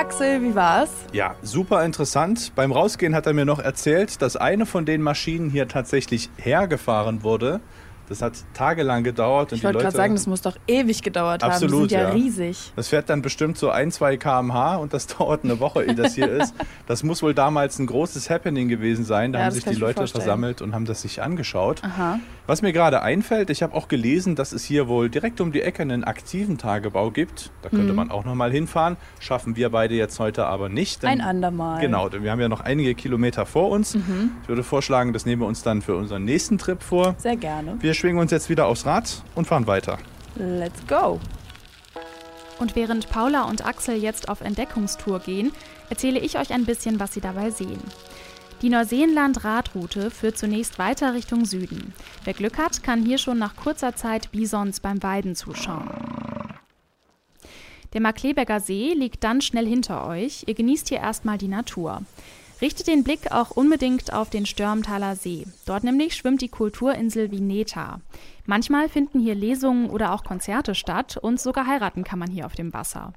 Axel, 0.06 0.40
wie 0.44 0.54
war's? 0.54 0.92
Ja, 1.14 1.34
super 1.42 1.84
interessant. 1.84 2.52
Beim 2.56 2.72
Rausgehen 2.72 3.16
hat 3.16 3.26
er 3.26 3.34
mir 3.34 3.44
noch 3.44 3.58
erzählt, 3.58 4.22
dass 4.22 4.36
eine 4.36 4.68
von 4.68 4.86
den 4.86 5.02
Maschinen 5.02 5.50
hier 5.50 5.68
tatsächlich 5.68 6.30
hergefahren 6.38 7.24
wurde 7.24 7.60
das 8.08 8.22
hat 8.22 8.34
tagelang 8.54 9.04
gedauert. 9.04 9.52
Ich 9.52 9.64
wollte 9.64 9.80
gerade 9.80 9.96
sagen, 9.96 10.14
das 10.14 10.28
muss 10.28 10.42
doch 10.42 10.58
ewig 10.68 11.02
gedauert 11.02 11.44
absolut, 11.44 11.74
haben. 11.74 11.90
Sind 11.90 11.92
ja, 11.92 12.04
ja, 12.04 12.10
riesig. 12.10 12.72
Das 12.76 12.90
fährt 12.90 13.10
dann 13.10 13.22
bestimmt 13.22 13.58
so 13.58 13.70
ein, 13.70 13.92
zwei 13.92 14.18
kmh 14.18 14.76
und 14.76 14.94
das 14.94 15.08
dauert 15.18 15.44
eine 15.44 15.60
Woche, 15.60 15.84
ehe 15.84 15.96
das 15.96 16.14
hier 16.14 16.30
ist. 16.30 16.54
Das 16.88 17.04
muss 17.04 17.24
wohl 17.24 17.34
damals 17.34 17.80
ein 17.80 17.88
großes 17.88 18.30
Happening 18.30 18.68
gewesen 18.68 19.06
sein. 19.06 19.34
Da 19.34 19.40
ja, 19.40 19.46
haben 19.46 19.54
sich 19.54 19.64
die 19.64 19.76
Leute 19.76 20.08
versammelt 20.08 20.62
und 20.62 20.76
haben 20.76 20.86
das 20.86 21.02
sich 21.02 21.22
angeschaut. 21.22 21.84
Aha. 21.84 22.20
Was 22.48 22.62
mir 22.62 22.74
gerade 22.74 23.02
einfällt, 23.02 23.50
ich 23.50 23.64
habe 23.64 23.74
auch 23.74 23.88
gelesen, 23.88 24.36
dass 24.36 24.52
es 24.52 24.64
hier 24.64 24.88
wohl 24.88 25.10
direkt 25.10 25.42
um 25.42 25.52
die 25.52 25.62
Ecke 25.62 25.82
einen 25.82 26.04
aktiven 26.04 26.60
Tagebau 26.60 27.10
gibt. 27.10 27.50
Da 27.64 27.70
könnte 27.70 27.90
mhm. 27.90 27.96
man 27.96 28.12
auch 28.12 28.24
noch 28.24 28.36
mal 28.36 28.52
hinfahren. 28.52 28.98
Schaffen 29.20 29.56
wir 29.56 29.70
beide 29.70 29.96
jetzt 29.96 30.20
heute 30.20 30.46
aber 30.46 30.70
nicht. 30.70 31.02
Denn, 31.02 31.10
ein 31.10 31.22
andermal. 31.22 31.82
Genau, 31.82 32.08
denn 32.08 32.22
wir 32.22 32.30
haben 32.30 32.40
ja 32.40 32.48
noch 32.48 32.62
einige 32.62 32.94
Kilometer 32.94 33.48
vor 33.48 33.70
uns. 33.70 33.96
Mhm. 33.96 34.34
Ich 34.44 34.48
würde 34.48 34.62
vorschlagen, 34.62 35.12
das 35.12 35.26
nehmen 35.26 35.42
wir 35.42 35.48
uns 35.48 35.64
dann 35.64 35.82
für 35.82 35.96
unseren 35.96 36.24
nächsten 36.24 36.60
Trip 36.60 36.84
vor. 36.84 37.16
Sehr 37.18 37.36
gerne. 37.36 37.78
Wir 37.80 37.96
schwingen 37.96 38.20
uns 38.20 38.30
jetzt 38.30 38.48
wieder 38.48 38.68
aufs 38.68 38.86
Rad 38.86 39.24
und 39.34 39.48
fahren 39.48 39.66
weiter. 39.66 39.98
Let's 40.36 40.86
go! 40.86 41.20
Und 42.60 42.76
während 42.76 43.10
Paula 43.10 43.50
und 43.50 43.66
Axel 43.66 43.96
jetzt 43.96 44.30
auf 44.30 44.42
Entdeckungstour 44.42 45.20
gehen, 45.20 45.52
erzähle 45.90 46.20
ich 46.20 46.38
euch 46.38 46.54
ein 46.54 46.66
bisschen, 46.66 47.00
was 47.00 47.14
sie 47.14 47.22
dabei 47.22 47.50
sehen. 47.50 47.82
Die 48.62 48.70
Neuseenland-Radroute 48.70 50.10
führt 50.10 50.38
zunächst 50.38 50.80
weiter 50.80 51.14
Richtung 51.14 51.46
Süden. 51.46 51.94
Wer 52.24 52.34
Glück 52.34 52.58
hat, 52.58 52.84
kann 52.84 53.06
hier 53.06 53.18
schon 53.18 53.38
nach 53.38 53.56
kurzer 53.56 53.96
Zeit 53.96 54.32
Bisons 54.32 54.80
beim 54.80 55.04
Weiden 55.04 55.36
zuschauen. 55.36 55.90
Der 57.94 58.02
Markleberger 58.02 58.60
See 58.60 58.94
liegt 58.94 59.24
dann 59.24 59.42
schnell 59.42 59.68
hinter 59.68 60.08
euch. 60.08 60.44
Ihr 60.48 60.54
genießt 60.54 60.90
hier 60.90 61.00
erstmal 61.00 61.38
die 61.38 61.48
Natur. 61.48 62.02
Richtet 62.62 62.88
den 62.88 63.04
Blick 63.04 63.32
auch 63.32 63.52
unbedingt 63.52 64.14
auf 64.14 64.30
den 64.30 64.46
Störmtaler 64.46 65.16
See. 65.18 65.46
Dort 65.66 65.84
nämlich 65.84 66.16
schwimmt 66.16 66.42
die 66.42 66.48
Kulturinsel 66.48 67.32
Vineta. 67.32 68.00
Manchmal 68.46 68.88
finden 68.88 69.20
hier 69.20 69.36
Lesungen 69.36 69.90
oder 69.90 70.14
auch 70.14 70.24
Konzerte 70.24 70.76
statt 70.76 71.18
und 71.18 71.40
sogar 71.40 71.68
heiraten 71.68 72.06
kann 72.06 72.20
man 72.20 72.32
hier 72.32 72.46
auf 72.46 72.56
dem 72.56 72.74
Wasser. 72.74 73.14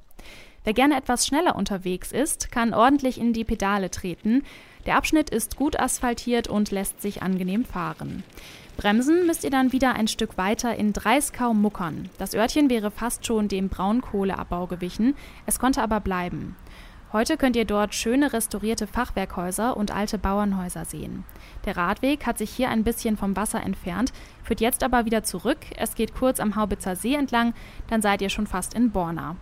Wer 0.65 0.75
gerne 0.75 0.97
etwas 0.97 1.27
schneller 1.27 1.57
unterwegs 1.57 2.13
ist, 2.13 2.51
kann 2.51 2.75
ordentlich 2.75 3.19
in 3.19 3.33
die 3.33 3.45
Pedale 3.45 3.91
treten. 3.91 4.43
Der 4.89 4.97
Abschnitt 4.97 5.29
ist 5.29 5.57
gut 5.57 5.79
asphaltiert 5.79 6.49
und 6.49 6.71
lässt 6.71 7.03
sich 7.03 7.23
angenehm 7.23 7.67
fahren. 7.67 8.25
Bremsen 8.79 9.27
müsst 9.27 9.45
ihr 9.45 9.51
dann 9.51 9.71
wieder 9.71 9.93
ein 9.93 10.09
Stück 10.09 10.39
weiter 10.39 10.77
in 10.77 10.95
Dreiskau-Muckern. 10.95 12.09
Das 12.17 12.33
Örtchen 12.35 12.71
wäre 12.71 12.91
fast 12.91 13.27
schon 13.27 13.49
dem 13.49 13.69
Braunkohleabbau 13.69 14.67
gewichen, 14.67 15.15
es 15.45 15.59
konnte 15.59 15.83
aber 15.83 16.01
bleiben. 16.01 16.57
Heute 17.11 17.39
könnt 17.39 17.57
ihr 17.57 17.65
dort 17.65 17.95
schöne 17.95 18.35
restaurierte 18.35 18.87
Fachwerkhäuser 18.87 19.79
und 19.79 19.91
alte 19.91 20.19
Bauernhäuser 20.19 20.85
sehen. 20.85 21.25
Der 21.65 21.75
Radweg 21.79 22.27
hat 22.27 22.37
sich 22.37 22.51
hier 22.51 22.69
ein 22.69 22.85
bisschen 22.85 23.17
vom 23.17 23.35
Wasser 23.35 23.63
entfernt, 23.63 24.13
führt 24.45 24.61
jetzt 24.61 24.83
aber 24.83 25.07
wieder 25.07 25.23
zurück. 25.23 25.57
Es 25.77 25.95
geht 25.95 26.15
kurz 26.15 26.39
am 26.39 26.55
Haubitzer 26.55 26.97
See 26.97 27.15
entlang, 27.15 27.55
dann 27.89 28.03
seid 28.03 28.21
ihr 28.21 28.29
schon 28.29 28.47
fast 28.47 28.75
in 28.75 28.91
Borna. 28.91 29.37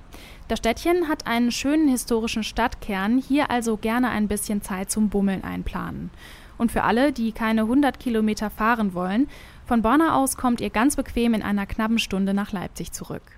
Das 0.46 0.61
Städtchen 0.61 1.09
hat 1.09 1.26
einen 1.26 1.50
schönen 1.50 1.88
historischen 1.88 2.44
Stadtkern, 2.44 3.18
hier 3.18 3.50
also 3.50 3.76
gerne 3.76 4.11
ein 4.11 4.29
bisschen 4.29 4.62
Zeit 4.62 4.92
zum 4.92 5.09
Bummeln 5.09 5.42
einplanen. 5.42 6.11
Und 6.59 6.70
für 6.70 6.85
alle, 6.85 7.12
die 7.12 7.33
keine 7.33 7.62
100 7.62 7.98
Kilometer 7.98 8.48
fahren 8.48 8.94
wollen, 8.94 9.26
von 9.66 9.83
Borna 9.83 10.14
aus 10.14 10.37
kommt 10.37 10.61
ihr 10.61 10.70
ganz 10.70 10.94
bequem 10.94 11.35
in 11.35 11.42
einer 11.42 11.66
knappen 11.66 11.98
Stunde 11.98 12.33
nach 12.33 12.52
Leipzig 12.52 12.92
zurück. 12.92 13.36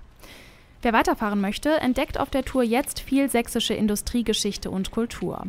Wer 0.81 0.93
weiterfahren 0.93 1.41
möchte, 1.41 1.71
entdeckt 1.81 2.17
auf 2.17 2.29
der 2.29 2.45
Tour 2.45 2.63
jetzt 2.63 3.01
viel 3.01 3.29
sächsische 3.29 3.73
Industriegeschichte 3.73 4.71
und 4.71 4.91
Kultur. 4.91 5.43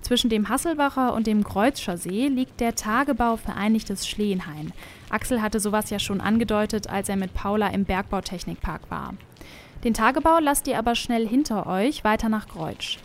Zwischen 0.00 0.30
dem 0.30 0.48
Hasselbacher 0.48 1.12
und 1.12 1.26
dem 1.26 1.44
Kreuzscher 1.44 1.98
See 1.98 2.28
liegt 2.28 2.60
der 2.60 2.74
Tagebau 2.74 3.36
Vereinigtes 3.36 4.08
Schleenhain. 4.08 4.72
Axel 5.10 5.42
hatte 5.42 5.60
sowas 5.60 5.90
ja 5.90 5.98
schon 5.98 6.22
angedeutet, 6.22 6.88
als 6.88 7.10
er 7.10 7.16
mit 7.16 7.34
Paula 7.34 7.68
im 7.68 7.84
Bergbautechnikpark 7.84 8.90
war. 8.90 9.12
Den 9.84 9.92
Tagebau 9.92 10.38
lasst 10.40 10.66
ihr 10.66 10.78
aber 10.78 10.94
schnell 10.94 11.28
hinter 11.28 11.66
euch 11.66 12.02
weiter 12.02 12.30
nach 12.30 12.48
Greutsch. 12.48 12.98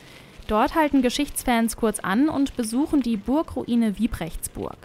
Dort 0.48 0.76
halten 0.76 1.02
Geschichtsfans 1.02 1.76
kurz 1.76 2.00
an 2.00 2.30
und 2.30 2.56
besuchen 2.56 3.02
die 3.02 3.18
Burgruine 3.18 3.98
Wiebrechtsburg. 3.98 4.78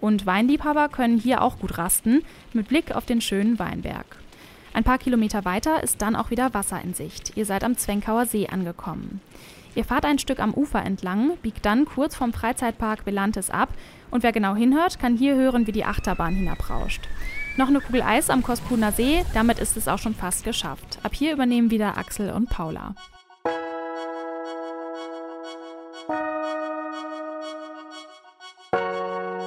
Und 0.00 0.26
Weinliebhaber 0.26 0.88
können 0.88 1.18
hier 1.18 1.42
auch 1.42 1.58
gut 1.58 1.78
rasten, 1.78 2.22
mit 2.52 2.68
Blick 2.68 2.94
auf 2.94 3.06
den 3.06 3.20
schönen 3.20 3.58
Weinberg. 3.58 4.06
Ein 4.78 4.84
paar 4.84 4.98
Kilometer 4.98 5.44
weiter 5.44 5.82
ist 5.82 6.02
dann 6.02 6.14
auch 6.14 6.30
wieder 6.30 6.54
Wasser 6.54 6.80
in 6.80 6.94
Sicht. 6.94 7.36
Ihr 7.36 7.44
seid 7.46 7.64
am 7.64 7.76
Zwenkauer 7.76 8.26
See 8.26 8.46
angekommen. 8.46 9.20
Ihr 9.74 9.84
fahrt 9.84 10.04
ein 10.04 10.20
Stück 10.20 10.38
am 10.38 10.54
Ufer 10.54 10.84
entlang, 10.84 11.36
biegt 11.42 11.66
dann 11.66 11.84
kurz 11.84 12.14
vom 12.14 12.32
Freizeitpark 12.32 13.04
Velantes 13.04 13.50
ab 13.50 13.70
und 14.12 14.22
wer 14.22 14.30
genau 14.30 14.54
hinhört, 14.54 15.00
kann 15.00 15.16
hier 15.16 15.34
hören, 15.34 15.66
wie 15.66 15.72
die 15.72 15.84
Achterbahn 15.84 16.36
hinabrauscht. 16.36 17.08
Noch 17.56 17.66
eine 17.66 17.80
Kugel 17.80 18.02
Eis 18.02 18.30
am 18.30 18.44
Kospuner 18.44 18.92
See, 18.92 19.24
damit 19.34 19.58
ist 19.58 19.76
es 19.76 19.88
auch 19.88 19.98
schon 19.98 20.14
fast 20.14 20.44
geschafft. 20.44 21.00
Ab 21.02 21.12
hier 21.12 21.32
übernehmen 21.32 21.72
wieder 21.72 21.98
Axel 21.98 22.30
und 22.30 22.48
Paula. 22.48 22.94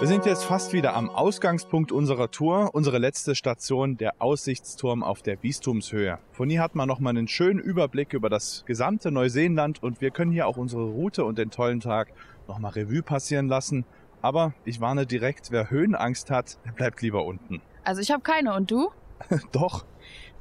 Wir 0.01 0.07
sind 0.07 0.25
jetzt 0.25 0.45
fast 0.45 0.73
wieder 0.73 0.95
am 0.95 1.11
Ausgangspunkt 1.11 1.91
unserer 1.91 2.31
Tour. 2.31 2.71
Unsere 2.73 2.97
letzte 2.97 3.35
Station, 3.35 3.97
der 3.97 4.15
Aussichtsturm 4.17 5.03
auf 5.03 5.21
der 5.21 5.35
Bistumshöhe. 5.35 6.17
Von 6.31 6.49
hier 6.49 6.63
hat 6.63 6.73
man 6.73 6.87
nochmal 6.87 7.11
einen 7.15 7.27
schönen 7.27 7.59
Überblick 7.59 8.13
über 8.13 8.27
das 8.27 8.63
gesamte 8.65 9.11
Neuseeland 9.11 9.83
und 9.83 10.01
wir 10.01 10.09
können 10.09 10.31
hier 10.31 10.47
auch 10.47 10.57
unsere 10.57 10.85
Route 10.85 11.23
und 11.23 11.37
den 11.37 11.51
tollen 11.51 11.81
Tag 11.81 12.13
nochmal 12.47 12.71
Revue 12.71 13.03
passieren 13.03 13.47
lassen. 13.47 13.85
Aber 14.23 14.55
ich 14.65 14.81
warne 14.81 15.05
direkt, 15.05 15.51
wer 15.51 15.69
Höhenangst 15.69 16.31
hat, 16.31 16.57
der 16.65 16.71
bleibt 16.71 17.03
lieber 17.03 17.23
unten. 17.23 17.61
Also 17.83 18.01
ich 18.01 18.09
habe 18.09 18.23
keine 18.23 18.55
und 18.55 18.71
du? 18.71 18.89
Doch. 19.51 19.85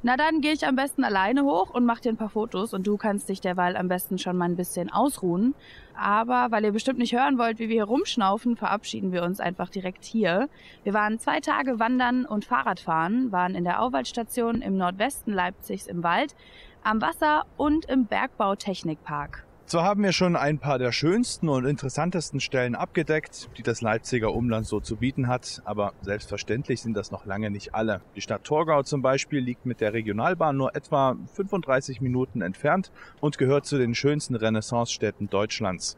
Na 0.03 0.17
dann 0.17 0.41
gehe 0.41 0.53
ich 0.53 0.65
am 0.65 0.75
besten 0.75 1.03
alleine 1.03 1.43
hoch 1.43 1.69
und 1.69 1.85
mach 1.85 1.99
dir 1.99 2.09
ein 2.09 2.17
paar 2.17 2.29
Fotos 2.29 2.73
und 2.73 2.87
du 2.87 2.97
kannst 2.97 3.29
dich 3.29 3.39
derweil 3.39 3.77
am 3.77 3.87
besten 3.87 4.17
schon 4.17 4.35
mal 4.35 4.45
ein 4.45 4.55
bisschen 4.55 4.91
ausruhen. 4.91 5.53
Aber 5.95 6.47
weil 6.49 6.63
ihr 6.63 6.71
bestimmt 6.71 6.97
nicht 6.97 7.13
hören 7.13 7.37
wollt, 7.37 7.59
wie 7.59 7.69
wir 7.69 7.75
hier 7.75 7.83
rumschnaufen, 7.83 8.55
verabschieden 8.55 9.11
wir 9.11 9.21
uns 9.21 9.39
einfach 9.39 9.69
direkt 9.69 10.03
hier. 10.03 10.49
Wir 10.83 10.95
waren 10.95 11.19
zwei 11.19 11.39
Tage 11.39 11.79
wandern 11.79 12.25
und 12.25 12.45
Fahrradfahren, 12.45 13.31
waren 13.31 13.53
in 13.53 13.63
der 13.63 13.79
Auwaldstation 13.81 14.63
im 14.63 14.75
Nordwesten 14.75 15.33
Leipzigs 15.33 15.85
im 15.85 16.01
Wald, 16.01 16.35
am 16.83 16.99
Wasser 16.99 17.45
und 17.57 17.85
im 17.85 18.05
Bergbautechnikpark. 18.07 19.45
So 19.71 19.83
haben 19.83 20.03
wir 20.03 20.11
schon 20.11 20.35
ein 20.35 20.59
paar 20.59 20.79
der 20.79 20.91
schönsten 20.91 21.47
und 21.47 21.63
interessantesten 21.63 22.41
Stellen 22.41 22.75
abgedeckt, 22.75 23.47
die 23.57 23.63
das 23.63 23.79
Leipziger 23.79 24.33
Umland 24.33 24.67
so 24.67 24.81
zu 24.81 24.97
bieten 24.97 25.29
hat, 25.29 25.61
aber 25.63 25.93
selbstverständlich 26.01 26.81
sind 26.81 26.93
das 26.93 27.09
noch 27.09 27.25
lange 27.25 27.49
nicht 27.49 27.73
alle. 27.73 28.01
Die 28.17 28.19
Stadt 28.19 28.43
Torgau 28.43 28.83
zum 28.83 29.01
Beispiel 29.01 29.39
liegt 29.39 29.65
mit 29.65 29.79
der 29.79 29.93
Regionalbahn 29.93 30.57
nur 30.57 30.75
etwa 30.75 31.15
35 31.35 32.01
Minuten 32.01 32.41
entfernt 32.41 32.91
und 33.21 33.37
gehört 33.37 33.65
zu 33.65 33.77
den 33.77 33.95
schönsten 33.95 34.35
Renaissancestädten 34.35 35.29
Deutschlands. 35.29 35.95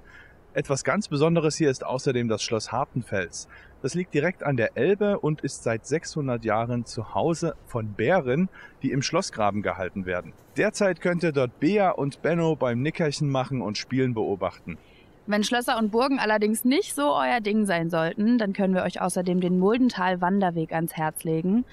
Etwas 0.54 0.84
ganz 0.84 1.08
Besonderes 1.08 1.56
hier 1.56 1.72
ist 1.72 1.84
außerdem 1.84 2.28
das 2.28 2.44
Schloss 2.44 2.72
Hartenfels. 2.72 3.48
Das 3.84 3.96
liegt 3.96 4.14
direkt 4.14 4.44
an 4.44 4.56
der 4.56 4.78
Elbe 4.78 5.20
und 5.20 5.42
ist 5.42 5.64
seit 5.64 5.86
600 5.86 6.46
Jahren 6.46 6.86
zu 6.86 7.14
Hause 7.14 7.56
von 7.66 7.92
Bären, 7.92 8.48
die 8.82 8.92
im 8.92 9.02
Schlossgraben 9.02 9.62
gehalten 9.62 10.06
werden. 10.06 10.32
Derzeit 10.56 11.02
könnt 11.02 11.22
ihr 11.22 11.34
dort 11.34 11.60
Bea 11.60 11.90
und 11.90 12.22
Benno 12.22 12.56
beim 12.56 12.82
Nickerchen 12.82 13.30
machen 13.30 13.62
und 13.62 13.78
Spielen 13.78 14.14
beobachten. 14.14 14.78
Wenn 15.28 15.44
Schlösser 15.44 15.78
und 15.78 15.92
Burgen 15.92 16.18
allerdings 16.18 16.64
nicht 16.64 16.96
so 16.96 17.14
euer 17.14 17.42
Ding 17.42 17.66
sein 17.66 17.90
sollten, 17.90 18.38
dann 18.38 18.54
können 18.54 18.74
wir 18.74 18.84
euch 18.84 19.02
außerdem 19.02 19.42
den 19.42 19.60
Muldental 19.60 20.22
Wanderweg 20.22 20.72
ans 20.72 20.94
Herz 20.94 21.26
legen. 21.26 21.66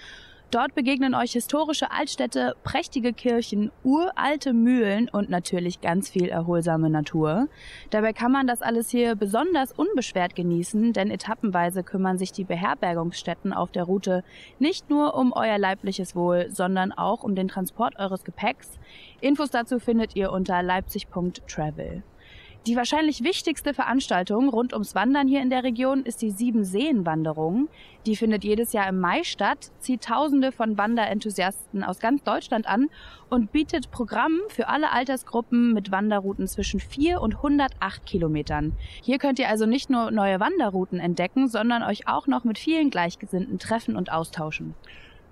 Dort 0.50 0.74
begegnen 0.74 1.14
euch 1.14 1.30
historische 1.30 1.92
Altstädte, 1.92 2.56
prächtige 2.64 3.12
Kirchen, 3.12 3.70
uralte 3.84 4.52
Mühlen 4.52 5.08
und 5.08 5.30
natürlich 5.30 5.80
ganz 5.80 6.10
viel 6.10 6.28
erholsame 6.28 6.90
Natur. 6.90 7.46
Dabei 7.90 8.12
kann 8.12 8.32
man 8.32 8.48
das 8.48 8.60
alles 8.60 8.90
hier 8.90 9.14
besonders 9.14 9.70
unbeschwert 9.70 10.34
genießen, 10.34 10.92
denn 10.92 11.12
etappenweise 11.12 11.84
kümmern 11.84 12.18
sich 12.18 12.32
die 12.32 12.42
Beherbergungsstätten 12.42 13.52
auf 13.52 13.70
der 13.70 13.84
Route 13.84 14.24
nicht 14.58 14.90
nur 14.90 15.14
um 15.14 15.32
euer 15.32 15.56
leibliches 15.56 16.16
Wohl, 16.16 16.48
sondern 16.50 16.90
auch 16.90 17.22
um 17.22 17.36
den 17.36 17.46
Transport 17.46 17.96
eures 18.00 18.24
Gepäcks. 18.24 18.80
Infos 19.20 19.50
dazu 19.50 19.78
findet 19.78 20.16
ihr 20.16 20.32
unter 20.32 20.64
leipzig.travel. 20.64 22.02
Die 22.66 22.76
wahrscheinlich 22.76 23.24
wichtigste 23.24 23.72
Veranstaltung 23.72 24.50
rund 24.50 24.74
ums 24.74 24.94
Wandern 24.94 25.26
hier 25.26 25.40
in 25.40 25.48
der 25.48 25.64
Region 25.64 26.02
ist 26.04 26.20
die 26.20 26.30
Sieben-Seen-Wanderung. 26.30 27.70
Die 28.04 28.16
findet 28.16 28.44
jedes 28.44 28.74
Jahr 28.74 28.86
im 28.86 29.00
Mai 29.00 29.22
statt, 29.24 29.70
zieht 29.78 30.04
Tausende 30.04 30.52
von 30.52 30.76
Wanderenthusiasten 30.76 31.82
aus 31.82 32.00
ganz 32.00 32.22
Deutschland 32.22 32.66
an 32.66 32.90
und 33.30 33.50
bietet 33.50 33.90
Programm 33.90 34.40
für 34.50 34.68
alle 34.68 34.92
Altersgruppen 34.92 35.72
mit 35.72 35.90
Wanderrouten 35.90 36.46
zwischen 36.48 36.80
4 36.80 37.22
und 37.22 37.36
108 37.36 38.04
Kilometern. 38.04 38.74
Hier 39.02 39.16
könnt 39.16 39.38
ihr 39.38 39.48
also 39.48 39.64
nicht 39.64 39.88
nur 39.88 40.10
neue 40.10 40.38
Wanderrouten 40.38 41.00
entdecken, 41.00 41.48
sondern 41.48 41.82
euch 41.82 42.08
auch 42.08 42.26
noch 42.26 42.44
mit 42.44 42.58
vielen 42.58 42.90
Gleichgesinnten 42.90 43.58
treffen 43.58 43.96
und 43.96 44.12
austauschen. 44.12 44.74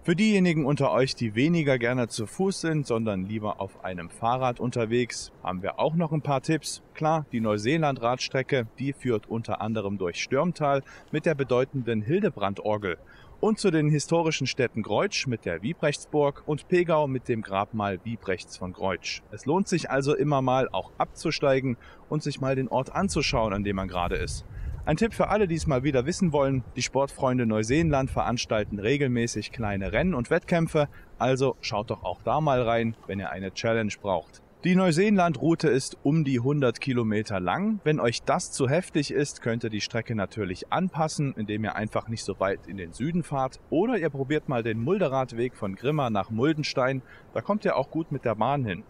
Für 0.05 0.17
diejenigen 0.17 0.65
unter 0.65 0.91
euch, 0.91 1.15
die 1.15 1.35
weniger 1.35 1.79
gerne 1.79 2.09
zu 2.09 2.27
Fuß 2.27 2.63
sind, 2.63 2.87
sondern 2.87 3.27
lieber 3.27 3.61
auf 3.61 3.85
einem 3.85 4.09
Fahrrad 4.09 4.59
unterwegs, 4.59 5.33
haben 5.43 5.63
wir 5.63 5.79
auch 5.79 5.97
noch 5.97 6.13
ein 6.13 6.23
paar 6.23 6.41
Tipps. 6.41 6.83
Klar, 6.95 7.27
die 7.31 7.41
Neuseeland-Radstrecke, 7.41 8.69
die 8.79 8.95
führt 8.95 9.29
unter 9.29 9.61
anderem 9.61 9.99
durch 9.99 10.23
Stürmtal 10.23 10.83
mit 11.13 11.27
der 11.27 11.35
bedeutenden 11.35 12.01
Hildebrandorgel 12.01 12.97
und 13.41 13.59
zu 13.59 13.71
den 13.71 13.91
historischen 13.91 14.47
Städten 14.47 14.83
Greutsch 14.83 15.27
mit 15.27 15.45
der 15.45 15.63
Wiebrechtsburg 15.63 16.43
und 16.47 16.69
Pegau 16.69 17.07
mit 17.07 17.29
dem 17.29 17.43
Grabmal 17.43 18.01
Wiebrechts 18.05 18.57
von 18.57 18.73
Greutsch. 18.73 19.23
Es 19.31 19.47
lohnt 19.47 19.69
sich 19.69 19.91
also 19.91 20.17
immer 20.17 20.43
mal 20.43 20.69
auch 20.71 20.91
abzusteigen 20.97 21.77
und 22.09 22.23
sich 22.23 22.41
mal 22.41 22.57
den 22.57 22.69
Ort 22.69 22.95
anzuschauen, 22.95 23.53
an 23.53 23.63
dem 23.63 23.77
man 23.77 23.89
gerade 23.89 24.17
ist. 24.17 24.45
Ein 24.89 24.97
Tipp 24.97 25.13
für 25.13 25.29
alle, 25.29 25.47
die 25.47 25.55
es 25.55 25.67
mal 25.67 25.83
wieder 25.83 26.07
wissen 26.07 26.33
wollen. 26.33 26.65
Die 26.75 26.81
Sportfreunde 26.81 27.45
Neuseeland 27.45 28.11
veranstalten 28.11 28.79
regelmäßig 28.79 29.53
kleine 29.53 29.93
Rennen 29.93 30.15
und 30.15 30.31
Wettkämpfe. 30.31 30.89
Also 31.19 31.57
schaut 31.61 31.91
doch 31.91 32.05
auch 32.05 32.23
da 32.23 32.41
mal 32.41 32.63
rein, 32.63 32.97
wenn 33.07 33.21
ihr 33.21 33.29
eine 33.29 33.53
Challenge 33.53 33.93
braucht. 34.01 34.41
Die 34.65 34.75
Neuseeland-Route 34.75 35.69
ist 35.69 35.99
um 36.05 36.25
die 36.25 36.39
100 36.39 36.81
Kilometer 36.81 37.39
lang. 37.39 37.81
Wenn 37.85 38.01
euch 38.01 38.23
das 38.23 38.51
zu 38.51 38.67
heftig 38.67 39.11
ist, 39.11 39.43
könnt 39.43 39.63
ihr 39.63 39.69
die 39.69 39.83
Strecke 39.83 40.15
natürlich 40.15 40.73
anpassen, 40.73 41.35
indem 41.37 41.65
ihr 41.65 41.77
einfach 41.77 42.09
nicht 42.09 42.25
so 42.25 42.41
weit 42.41 42.67
in 42.67 42.79
den 42.79 42.95
Süden 42.95 43.23
fahrt. 43.23 43.61
Oder 43.69 43.99
ihr 43.99 44.09
probiert 44.09 44.49
mal 44.49 44.63
den 44.63 44.83
Mulderadweg 44.83 45.55
von 45.55 45.75
Grimma 45.75 46.09
nach 46.09 46.31
Muldenstein. 46.31 47.03
Da 47.35 47.43
kommt 47.43 47.67
ihr 47.67 47.77
auch 47.77 47.91
gut 47.91 48.11
mit 48.11 48.25
der 48.25 48.37
Bahn 48.37 48.65
hin. 48.65 48.85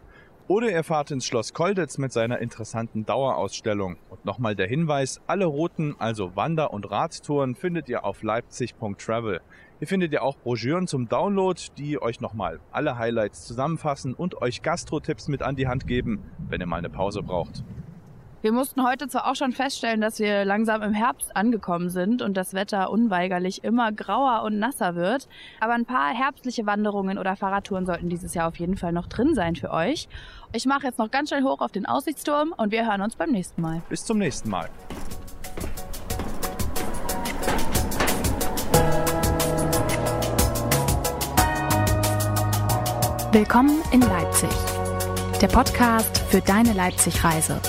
Oder 0.49 0.71
ihr 0.71 0.83
fahrt 0.83 1.11
ins 1.11 1.27
Schloss 1.27 1.53
Kolditz 1.53 1.99
mit 1.99 2.11
seiner 2.11 2.39
interessanten 2.39 3.05
Dauerausstellung. 3.05 3.99
Und 4.09 4.25
nochmal 4.25 4.57
der 4.57 4.67
Hinweis, 4.67 5.21
alle 5.27 5.45
Routen, 5.45 5.95
also 5.99 6.37
Wander- 6.37 6.73
und 6.73 6.91
Radtouren, 6.91 7.55
findet 7.55 7.91
ihr 7.91 8.03
auf 8.07 8.23
leipzig.travel. 8.23 9.43
Hier 9.79 9.87
findet 9.87 10.15
ihr 10.15 10.23
auch 10.23 10.39
Broschüren 10.39 10.87
zum 10.87 11.07
Download, 11.07 11.61
die 11.77 12.01
euch 12.01 12.23
nochmal 12.23 12.61
alle 12.73 12.97
Highlights 12.97 13.45
zusammenfassen 13.45 14.15
und 14.15 14.41
euch 14.41 14.63
Gastro-Tipps 14.63 15.29
mit 15.29 15.43
an 15.43 15.55
die 15.55 15.69
Hand 15.69 15.87
geben, 15.87 16.23
wenn 16.49 16.63
ihr 16.63 16.67
mal 16.67 16.77
eine 16.79 16.89
Pause 16.89 17.23
braucht. 17.23 17.63
Wir 18.41 18.53
mussten 18.53 18.87
heute 18.87 19.09
zwar 19.09 19.29
auch 19.29 19.35
schon 19.35 19.51
feststellen, 19.51 20.01
dass 20.01 20.21
wir 20.21 20.45
langsam 20.45 20.81
im 20.83 20.93
Herbst 20.93 21.37
angekommen 21.37 21.91
sind 21.91 22.23
und 22.23 22.37
das 22.37 22.55
Wetter 22.55 22.91
unweigerlich 22.91 23.65
immer 23.65 23.91
grauer 23.91 24.43
und 24.45 24.61
nasser 24.61 24.95
wird, 24.95 25.27
aber 25.59 25.73
ein 25.73 25.85
paar 25.85 26.15
herbstliche 26.15 26.65
Wanderungen 26.65 27.19
oder 27.19 27.35
Fahrradtouren 27.35 27.85
sollten 27.85 28.09
dieses 28.09 28.35
Jahr 28.35 28.47
auf 28.47 28.57
jeden 28.57 28.77
Fall 28.77 28.93
noch 28.93 29.09
drin 29.09 29.35
sein 29.35 29.57
für 29.57 29.73
euch. 29.73 30.09
Ich 30.53 30.67
mache 30.67 30.87
jetzt 30.87 31.01
noch 31.01 31.11
ganz 31.11 31.31
schnell 31.31 31.43
hoch 31.43 31.61
auf 31.61 31.73
den 31.73 31.85
Aussichtsturm 31.87 32.55
und 32.57 32.71
wir 32.71 32.87
hören 32.87 33.03
uns 33.03 33.17
beim 33.17 33.31
nächsten 33.33 33.61
Mal. 33.61 33.83
Bis 33.89 34.05
zum 34.05 34.19
nächsten 34.19 34.51
Mal. 34.51 34.69
Willkommen 43.33 43.83
in 43.91 44.01
Leipzig. 44.01 44.49
Der 45.41 45.49
Podcast 45.49 46.19
für 46.31 46.41
deine 46.41 46.73
Leipzig-Reise. 46.73 47.61